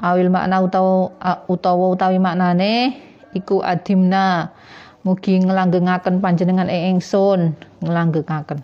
Awil 0.00 0.32
makna 0.32 0.64
utawa 0.64 1.12
utawa 1.46 1.92
utawi 1.92 2.16
maknane 2.16 2.96
iku 3.36 3.60
adimna 3.60 4.50
mugi 5.08 5.40
nglanggengaken 5.40 6.20
panjenengan 6.20 6.68
ing 6.68 7.00
ingsun 7.00 7.56
nglanggengaken. 7.80 8.60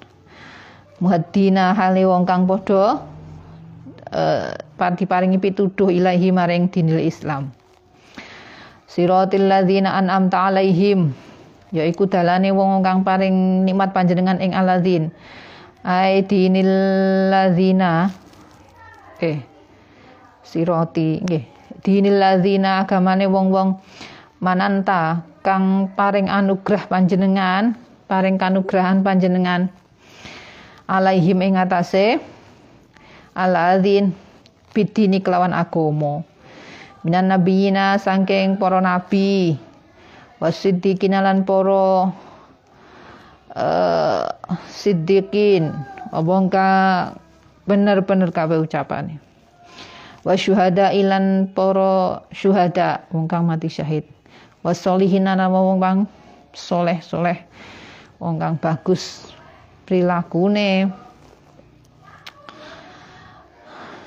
Muhaddina 1.01 1.73
hale 1.73 2.05
wong 2.05 2.29
kang 2.29 2.45
padha 2.45 3.01
uh, 4.13 4.93
diparingi 5.01 5.41
pituduh 5.41 5.89
ilahi 5.89 6.29
maring 6.29 6.69
dinil 6.69 7.01
Islam. 7.01 7.49
Siratil 8.85 9.49
ladzina 9.49 9.97
an'amta 9.97 10.53
alaihim 10.53 11.17
yaiku 11.73 12.07
dalane 12.07 12.53
wong 12.53 12.85
kang 12.85 13.03
paring 13.03 13.67
nikmat 13.67 13.91
panjenengan 13.91 14.39
ing 14.39 14.55
aladzin 14.55 15.11
ai 15.83 16.23
dinil 16.23 16.71
ladzina 17.35 18.07
eh 19.19 19.43
siroti 20.47 21.19
nggih 21.27 21.45
dinil 21.83 22.23
ladzina 22.23 22.87
agamane 22.87 23.27
wong-wong 23.27 23.83
mananta 24.45 25.25
kang 25.41 25.89
paring 25.97 26.29
anugerah 26.29 26.85
panjenengan 26.93 27.81
paring 28.07 28.37
kanugrahan 28.37 29.01
panjenengan. 29.01 29.73
Alaihim 30.85 31.41
ing 31.41 31.57
atase 31.57 32.21
aladzin 33.33 34.13
bidini 34.77 35.25
kelawan 35.25 35.57
agomo. 35.57 36.23
Minan 37.05 37.33
nabiyina 37.33 38.01
sangking 38.01 38.57
para 38.61 38.81
nabi 38.81 39.57
wasiddiqina 40.41 41.25
lan 41.25 41.43
para 41.49 42.13
uh, 43.57 44.25
siddiqin. 44.69 45.73
Obong 46.15 46.53
ka 46.53 46.69
bener-bener 47.67 48.31
kabeh 48.31 48.61
ucapane? 48.61 49.19
Wa 50.23 50.39
syuhada 50.39 50.95
ilan 50.95 51.51
poro 51.53 52.25
syuhada 52.33 53.05
wong 53.13 53.29
kang 53.29 53.45
mati 53.45 53.69
syahid 53.69 54.14
wa 54.65 54.73
solihin 54.73 55.29
ana 55.29 55.47
wong 55.53 55.79
kang 55.79 55.99
soleh 56.57 56.99
soleh. 57.05 57.37
Wong 58.19 58.41
kang 58.41 58.57
bagus 58.57 59.29
prilakune. 59.85 60.89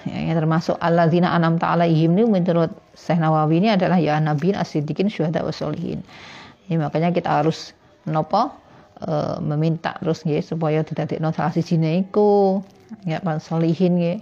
Ya, 0.07 0.17
yang 0.23 0.39
termasuk 0.39 0.79
alladzina 0.79 1.35
an'amta 1.35 1.67
alaihim 1.67 2.15
ini 2.15 2.23
menurut 2.23 2.71
Syekh 2.95 3.19
Nawawi 3.19 3.59
ini 3.59 3.75
adalah 3.75 3.99
ya 3.99 4.17
nabiin 4.17 4.55
as-siddiqin 4.55 5.11
syuhada 5.11 5.43
wa 5.43 5.51
solihin. 5.51 5.99
Ya, 6.71 6.79
makanya 6.79 7.11
kita 7.11 7.43
harus 7.43 7.75
nopo 8.07 8.49
uh, 9.03 9.37
meminta 9.43 9.99
terus 9.99 10.23
nggih 10.23 10.41
supaya 10.41 10.81
didadekno 10.81 11.35
salah 11.35 11.51
sijine 11.51 12.07
iku. 12.07 12.63
Ya 13.03 13.19
pan 13.19 13.43
solihin 13.43 13.99
nggih. 13.99 14.17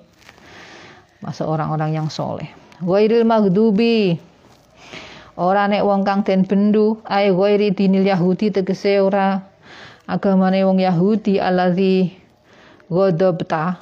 Masuk 1.21 1.47
orang-orang 1.47 1.95
yang 1.95 2.09
soleh. 2.09 2.49
Ghairil 2.81 3.23
maghdubi 3.23 4.17
ora 5.35 5.67
nek 5.67 5.83
wong 5.83 6.07
kang 6.07 6.23
den 6.23 6.47
bendu 6.47 6.99
ae 7.05 7.31
ghairi 7.31 7.75
dinil 7.75 8.07
yahudi 8.07 8.51
tegese 8.55 8.99
ora. 9.03 9.43
Agamane 10.05 10.61
wong 10.61 10.77
yahudi 10.79 11.41
alazi 11.41 12.13
ghadabta 12.87 13.81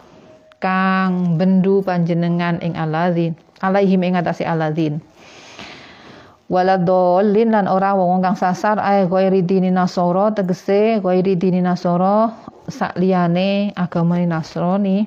kang 0.64 1.36
bendu 1.36 1.84
panjenengan 1.84 2.64
ing 2.64 2.80
alazin 2.80 3.36
alaihim 3.60 4.08
ing 4.08 4.16
atase 4.16 4.48
alazin 4.48 5.04
waladolin 6.48 7.52
lan 7.52 7.68
ora 7.68 7.92
wong 8.00 8.24
kang 8.24 8.40
sasar 8.40 8.80
ae 8.80 9.04
ghairi 9.12 9.44
dini 9.44 9.68
nasoro 9.68 10.32
tegese 10.32 11.04
ghairi 11.04 11.36
dini 11.36 11.60
nasoro 11.60 12.32
sak 12.72 12.96
liyane 12.96 13.76
agama 13.76 14.16
Nasrani. 14.24 15.04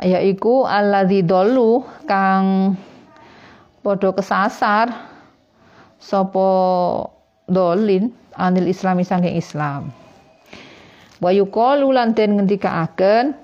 Yaiku 0.00 0.64
alladzi 0.64 1.26
dolu 1.26 1.82
kang 2.06 2.78
padha 3.82 4.14
kesasar 4.14 5.09
sapa 6.00 6.48
dolin 7.46 8.10
anil 8.34 8.66
islami 8.66 9.04
saking 9.04 9.36
Islam. 9.36 9.92
Wa 11.20 11.30
yuqalu 11.30 11.92
lan 11.92 12.16
den 12.16 12.40
ngendikaaken 12.40 13.36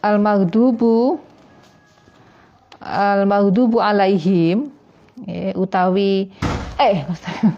al 0.00 0.16
maghdubu 0.16 1.20
al 2.80 3.28
maghdubu 3.28 3.76
alaihim 3.84 4.72
utawi 5.52 6.32
eh 6.80 7.04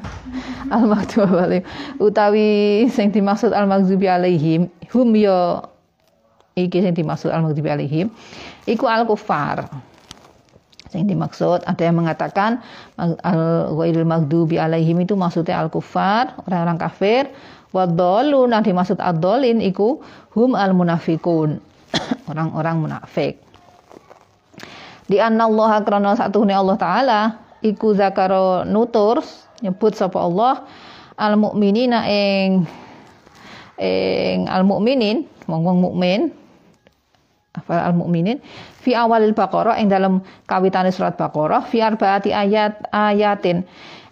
al 0.74 0.84
maghdubi 0.90 1.38
alaihim 1.38 1.66
utawi 2.02 2.48
sing 2.90 3.14
dimaksud 3.14 3.54
al 3.54 3.70
maghdubi 3.70 4.10
alaihim 4.10 4.66
hum 4.90 5.14
ya 5.14 5.62
iki 6.58 6.82
sing 6.82 6.98
dimaksud 6.98 7.30
al 7.30 7.46
maghdubi 7.46 7.70
alaihim 7.70 8.10
iku 8.66 8.90
al 8.90 9.06
kufar 9.06 9.70
yang 10.92 11.08
dimaksud 11.08 11.64
ada 11.64 11.82
yang 11.82 11.96
mengatakan 11.96 12.60
al 13.00 13.72
ghairil 13.72 14.04
maghdubi 14.04 14.60
alaihim 14.60 15.00
itu 15.00 15.16
maksudnya 15.16 15.58
al 15.60 15.72
kufar 15.72 16.36
orang-orang 16.44 16.78
kafir. 16.80 17.24
Wadolun 17.72 18.52
nah 18.52 18.60
dimaksud 18.60 19.00
adolin 19.00 19.64
iku 19.64 20.04
hum 20.36 20.52
al 20.52 20.76
munafikun 20.76 21.56
orang-orang 22.30 22.84
munafik. 22.84 23.40
Di 25.08 25.16
anna 25.16 25.48
Allah 25.48 25.80
krana 25.80 26.12
satuhune 26.12 26.52
Allah 26.52 26.76
taala 26.76 27.20
iku 27.64 27.96
zakaro 27.96 28.68
nutur 28.68 29.24
nyebut 29.64 29.96
sapa 29.96 30.20
Allah 30.20 30.68
al 31.16 31.40
mukminina 31.40 32.04
ing 32.12 32.68
ing 33.80 34.52
al 34.52 34.68
mukminin 34.68 35.24
wong-wong 35.48 35.80
mukmin. 35.80 36.20
Apa 37.56 37.88
al 37.88 37.96
mukminin 37.96 38.40
fi 38.82 38.98
awalil 38.98 39.30
baqarah 39.30 39.78
ing 39.78 39.86
dalam 39.86 40.18
kawitane 40.50 40.90
surat 40.90 41.14
baqarah 41.14 41.62
fi 41.62 41.78
arbaati 41.78 42.34
ayat 42.34 42.82
ayatin 42.90 43.62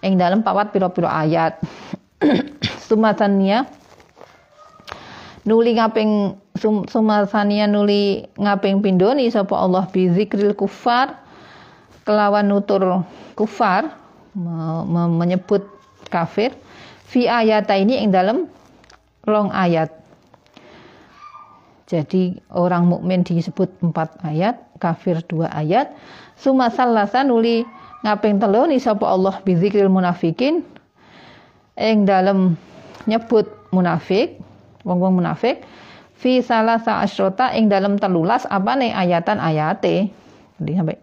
ing 0.07 0.14
dalam 0.14 0.47
papat 0.47 0.71
pira-pira 0.71 1.11
ayat. 1.11 1.59
Sumatania 2.89 3.66
nuli 5.45 5.75
ngaping 5.77 6.37
sum, 6.57 6.85
sumatania 6.85 7.64
nuli 7.64 8.29
ngaping 8.37 8.85
pindoni 8.85 9.33
sapa 9.33 9.57
Allah 9.57 9.89
bi 9.89 10.12
zikril 10.12 10.53
kufar 10.53 11.16
kelawan 12.05 12.45
nutur 12.49 13.05
kufar 13.35 13.97
me 14.37 15.09
menyebut 15.09 15.64
kafir 16.12 16.53
fi 17.09 17.27
ayat 17.27 17.66
ini 17.73 18.05
yang 18.05 18.12
dalam 18.12 18.39
long 19.27 19.51
ayat 19.51 19.99
jadi 21.91 22.38
orang 22.55 22.86
mukmin 22.86 23.26
disebut 23.26 23.66
empat 23.82 24.14
ayat, 24.22 24.62
kafir 24.78 25.18
dua 25.26 25.51
ayat. 25.51 25.91
Suma 26.38 26.70
salasa 26.70 27.26
nuli 27.26 27.66
ngaping 28.07 28.38
telu 28.38 28.70
ni 28.70 28.78
sapa 28.78 29.11
Allah 29.11 29.43
bizikril 29.43 29.91
munafikin 29.91 30.62
ing 31.74 32.07
dalam 32.07 32.55
nyebut 33.11 33.51
munafik, 33.74 34.38
wong-wong 34.86 35.18
munafik 35.18 35.66
fi 36.14 36.38
salasa 36.38 37.03
asyrota 37.03 37.51
ing 37.59 37.66
dalam 37.66 37.99
telulas 37.99 38.47
apa 38.47 38.78
nih 38.78 38.95
ayatan 38.95 39.43
ayate. 39.43 40.14
Jadi 40.62 40.72
sampai 40.78 40.97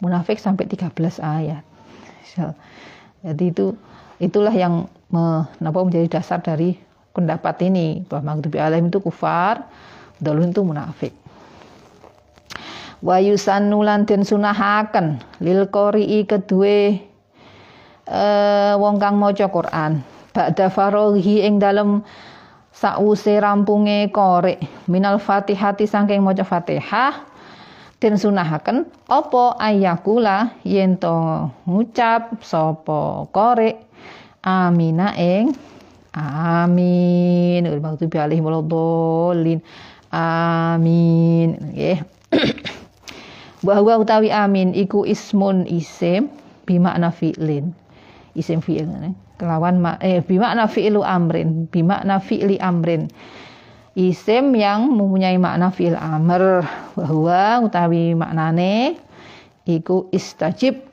munafik 0.00 0.40
sampai 0.40 0.64
13 0.64 0.96
ayat. 1.20 1.62
Jadi 3.20 3.44
itu 3.52 3.76
itulah 4.16 4.54
yang 4.54 4.88
menapa 5.12 5.84
menjadi 5.84 6.20
dasar 6.20 6.40
dari 6.40 6.72
pendapat 7.12 7.60
ini 7.68 8.00
bahwa 8.08 8.32
maghdubi 8.32 8.56
alaihim 8.60 8.88
itu 8.88 9.00
kufar, 9.00 9.64
dalun 10.20 10.52
itu 10.52 10.62
munafik. 10.64 11.12
Wa 13.04 13.20
yusannu 13.20 13.84
lan 13.84 14.08
den 14.08 14.24
sunahaken 14.24 15.20
lil 15.44 15.68
qori'i 15.68 16.24
kedue 16.24 16.96
eh, 18.08 18.72
wong 18.80 18.96
kang 18.96 19.20
maca 19.20 19.46
Quran. 19.52 20.00
Ba'da 20.32 20.72
faraghi 20.72 21.44
ing 21.44 21.60
dalem 21.60 22.00
sause 22.72 23.40
rampunge 23.40 24.12
korek 24.12 24.60
minal 24.88 25.20
Fatihati 25.20 25.84
saking 25.84 26.24
maca 26.24 26.44
Fatihah. 26.44 27.36
Den 27.96 28.20
sunahaken 28.20 28.84
apa 29.08 29.56
ayakula 29.56 30.52
yen 30.68 31.00
to 31.00 31.48
ngucap 31.64 32.44
sapa 32.44 33.24
korek 33.32 33.80
amina 34.44 35.16
ing 35.16 35.56
amin. 36.12 37.64
Maghdubi 37.80 38.20
alaihim 38.20 38.44
waladdallin 38.44 39.64
amin. 40.16 41.60
Nggih 41.72 41.98
bahwa 43.66 43.98
utawi 43.98 44.30
amin 44.32 44.72
iku 44.72 45.04
ismun 45.04 45.68
isim 45.68 46.32
bimakna 46.64 47.12
fi'lin. 47.12 47.72
Isim 48.36 48.60
fi'il 48.60 48.84
kelawan 49.40 49.80
ma, 49.80 49.96
eh 50.04 50.20
bimakna 50.20 50.68
fi'lu 50.68 51.00
amrin 51.00 51.68
bimakna 51.72 52.20
fi'li 52.20 52.60
amrin. 52.60 53.08
Isim 53.96 54.52
yang 54.52 54.92
mempunyai 54.92 55.40
makna 55.40 55.72
fi'il 55.72 55.96
amr. 55.96 56.64
Bahwa 56.92 57.64
utawi 57.64 58.12
maknane 58.12 59.00
iku 59.64 60.12
istajib. 60.12 60.84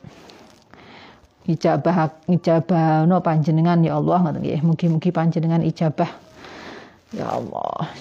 Ijabah 1.44 2.24
ijabah 2.32 3.04
no 3.04 3.20
panjenengan 3.20 3.84
ya 3.84 4.00
Allah 4.00 4.24
ngoten 4.24 4.40
nggih. 4.40 4.64
Mugi-mugi 4.64 5.12
panjenengan 5.12 5.60
ijabah. 5.60 6.08
Ya 7.12 7.28
Allah 7.28 7.92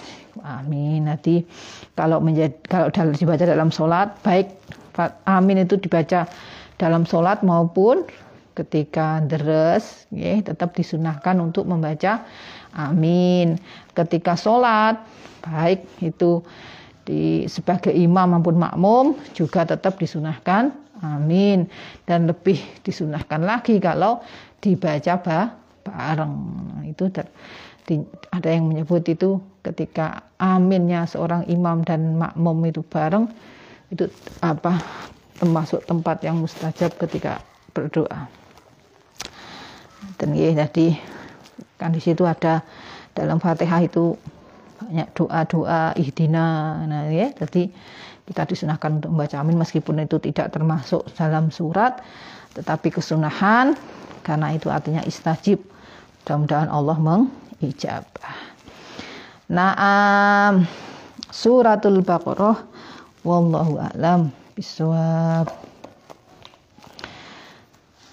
amin. 0.41 1.05
Nanti 1.12 1.45
kalau 1.93 2.24
menjadi 2.24 2.57
kalau 2.66 3.12
dibaca 3.12 3.45
dalam 3.45 3.68
sholat 3.68 4.16
baik 4.24 4.49
amin 5.28 5.64
itu 5.64 5.76
dibaca 5.76 6.24
dalam 6.80 7.05
sholat 7.05 7.45
maupun 7.45 8.05
ketika 8.53 9.20
deres 9.24 10.05
ya, 10.12 10.41
tetap 10.45 10.76
disunahkan 10.76 11.41
untuk 11.41 11.68
membaca 11.68 12.24
amin. 12.76 13.61
Ketika 13.93 14.37
sholat 14.37 15.01
baik 15.45 15.85
itu 16.01 16.41
di 17.03 17.51
sebagai 17.51 17.91
imam 17.91 18.39
maupun 18.39 18.62
makmum 18.62 19.18
juga 19.35 19.64
tetap 19.64 19.97
disunahkan 19.99 20.72
amin. 21.01 21.66
Dan 22.05 22.30
lebih 22.30 22.61
disunahkan 22.85 23.43
lagi 23.43 23.80
kalau 23.83 24.20
dibaca 24.62 25.18
bareng. 25.83 26.35
Itu 26.87 27.11
ter, 27.11 27.26
di, 27.87 28.03
ada 28.30 28.49
yang 28.51 28.70
menyebut 28.70 29.03
itu 29.09 29.43
ketika 29.66 30.26
aminnya 30.39 31.07
seorang 31.07 31.47
imam 31.51 31.83
dan 31.83 32.18
makmum 32.18 32.62
itu 32.66 32.83
bareng 32.87 33.26
itu 33.91 34.09
apa 34.43 34.78
termasuk 35.39 35.83
tempat 35.85 36.22
yang 36.22 36.39
mustajab 36.39 36.95
ketika 36.97 37.43
berdoa. 37.74 38.30
Dan 40.18 40.39
ya, 40.39 40.55
jadi 40.55 40.95
kan 41.78 41.91
di 41.91 41.99
situ 41.99 42.22
ada 42.22 42.62
dalam 43.12 43.43
Fatihah 43.43 43.83
itu 43.83 44.14
banyak 44.83 45.09
doa-doa 45.14 45.95
ihdina 45.95 46.83
nah 46.91 47.07
ya 47.07 47.30
jadi 47.33 47.70
kita 48.26 48.43
disunahkan 48.51 48.99
untuk 48.99 49.11
membaca 49.14 49.37
amin 49.39 49.59
meskipun 49.59 50.03
itu 50.03 50.18
tidak 50.18 50.51
termasuk 50.51 51.07
dalam 51.14 51.55
surat 51.55 52.03
tetapi 52.59 52.91
kesunahan 52.91 53.78
karena 54.26 54.55
itu 54.55 54.70
artinya 54.70 55.03
istajib 55.07 55.62
mudah-mudahan 56.22 56.70
Allah 56.70 56.99
meng 56.99 57.22
ijabah. 57.63 58.37
Naam 59.53 60.67
suratul 61.31 62.03
Baqarah 62.03 62.59
wallahu 63.23 63.79
a'lam 63.79 64.35
bisawab. 64.59 65.49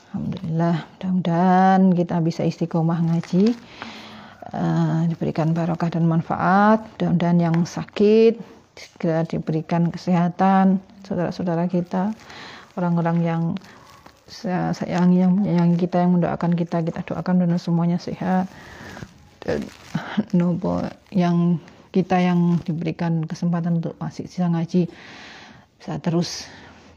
Alhamdulillah, 0.09 0.89
mudah-mudahan 0.97 1.81
kita 1.93 2.17
bisa 2.25 2.41
istiqomah 2.41 2.97
ngaji, 3.05 3.53
uh, 4.51 5.05
diberikan 5.05 5.53
barokah 5.53 5.93
dan 5.93 6.09
manfaat. 6.09 6.81
Mudah-mudahan 6.97 7.37
yang 7.37 7.57
sakit 7.63 8.41
segera 8.73 9.27
diberikan 9.27 9.91
kesehatan, 9.91 10.81
saudara-saudara 11.05 11.67
kita, 11.69 12.15
orang-orang 12.79 13.17
yang 13.21 13.43
sayangi 14.29 15.25
yang 15.25 15.33
menyayangi 15.35 15.77
kita 15.77 16.05
yang 16.05 16.13
mendoakan 16.15 16.53
kita 16.53 16.85
kita 16.85 17.01
doakan 17.01 17.43
dan 17.43 17.57
semuanya 17.57 17.97
sehat 17.97 18.45
nopo 20.35 20.83
yang 21.13 21.57
kita 21.89 22.21
yang 22.21 22.61
diberikan 22.61 23.25
kesempatan 23.25 23.81
untuk 23.81 23.97
masih 23.97 24.29
sisa 24.29 24.45
ngaji 24.45 24.85
bisa 25.79 25.95
terus 26.03 26.45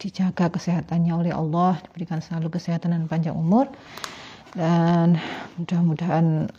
dijaga 0.03 0.51
kesehatannya 0.51 1.15
oleh 1.15 1.33
Allah 1.33 1.79
diberikan 1.87 2.19
selalu 2.19 2.59
kesehatan 2.59 2.91
dan 2.91 3.07
panjang 3.07 3.39
umur. 3.39 3.71
Dan 4.53 5.17
mudah-mudahan 5.57 6.51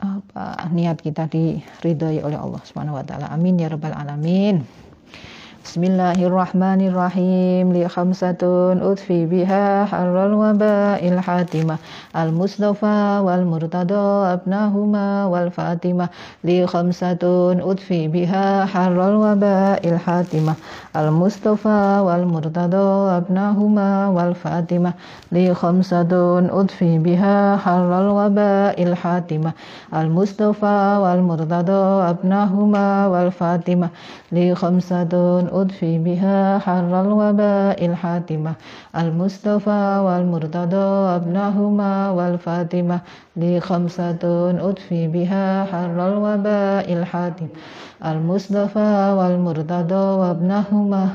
apa 0.00 0.44
niat 0.72 1.02
kita 1.02 1.28
diridhoi 1.28 2.22
oleh 2.24 2.38
Allah 2.38 2.62
Subhanahu 2.64 2.96
wa 2.96 3.04
taala. 3.04 3.28
Amin 3.28 3.60
ya 3.60 3.68
rabbal 3.68 3.92
alamin 3.92 4.85
بسم 5.66 5.82
الله 5.84 6.18
الرحمن 6.30 6.80
الرحيم 6.88 7.66
لخمسة 7.74 8.42
أطفي 8.82 9.26
بها 9.26 9.84
حر 9.84 10.16
الوباء 10.26 11.08
الحاتمة 11.08 11.76
المصطفى 12.16 13.20
والمرتضى 13.26 14.06
أبناهما 14.34 15.24
والفاتمة 15.26 16.08
لخمسة 16.44 17.22
أطفي 17.70 18.08
بها 18.08 18.64
حر 18.66 18.98
الوباء 19.08 19.80
الحاتمة 19.88 20.54
المصطفى 20.96 21.82
والمرتضى 22.06 22.86
أبناهما 23.18 24.08
والفاتمة 24.08 24.92
لخمسة 25.32 26.12
أطفي 26.60 26.98
بها 26.98 27.56
حر 27.56 27.90
الوباء 28.00 28.82
الحاتمة 28.82 29.52
المصطفى 29.94 30.78
والمرتضى 31.02 31.82
أبناهما 32.10 33.06
والفاتمة 33.06 33.88
لخمسة 34.32 35.12
أدفي 35.60 35.98
بها 35.98 36.58
حر 36.58 37.00
الوباء 37.00 37.86
الحاتمة 37.86 38.52
المصطفى 38.96 40.02
والمرتضى 40.06 40.86
ابنهما 41.16 42.10
والفاتمة 42.10 43.00
لي 43.36 43.60
خمسة 43.60 44.22
أدفي 44.68 45.08
بها 45.08 45.64
حر 45.64 45.98
الوباء 46.08 46.92
الحاتمة 46.92 47.48
المصطفى 48.04 49.14
والمرتضى 49.18 50.04
وابنهما 50.20 51.08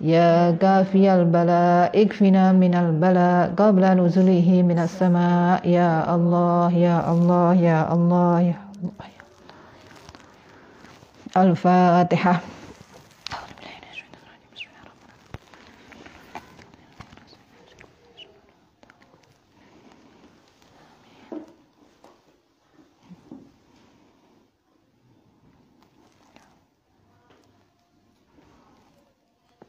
يا 0.00 0.50
كافي 0.50 1.14
البلاء 1.14 2.02
اكفنا 2.02 2.52
من 2.52 2.74
البلاء 2.74 3.52
قبل 3.56 3.82
نزوله 3.84 4.62
من 4.68 4.78
السماء 4.78 5.68
يا 5.68 6.14
الله 6.14 6.72
يا 6.72 7.12
الله 7.12 7.54
يا 7.54 7.92
الله 7.94 8.40
يا 8.40 8.58
الله 8.82 9.16
الفاتحة 11.36 12.40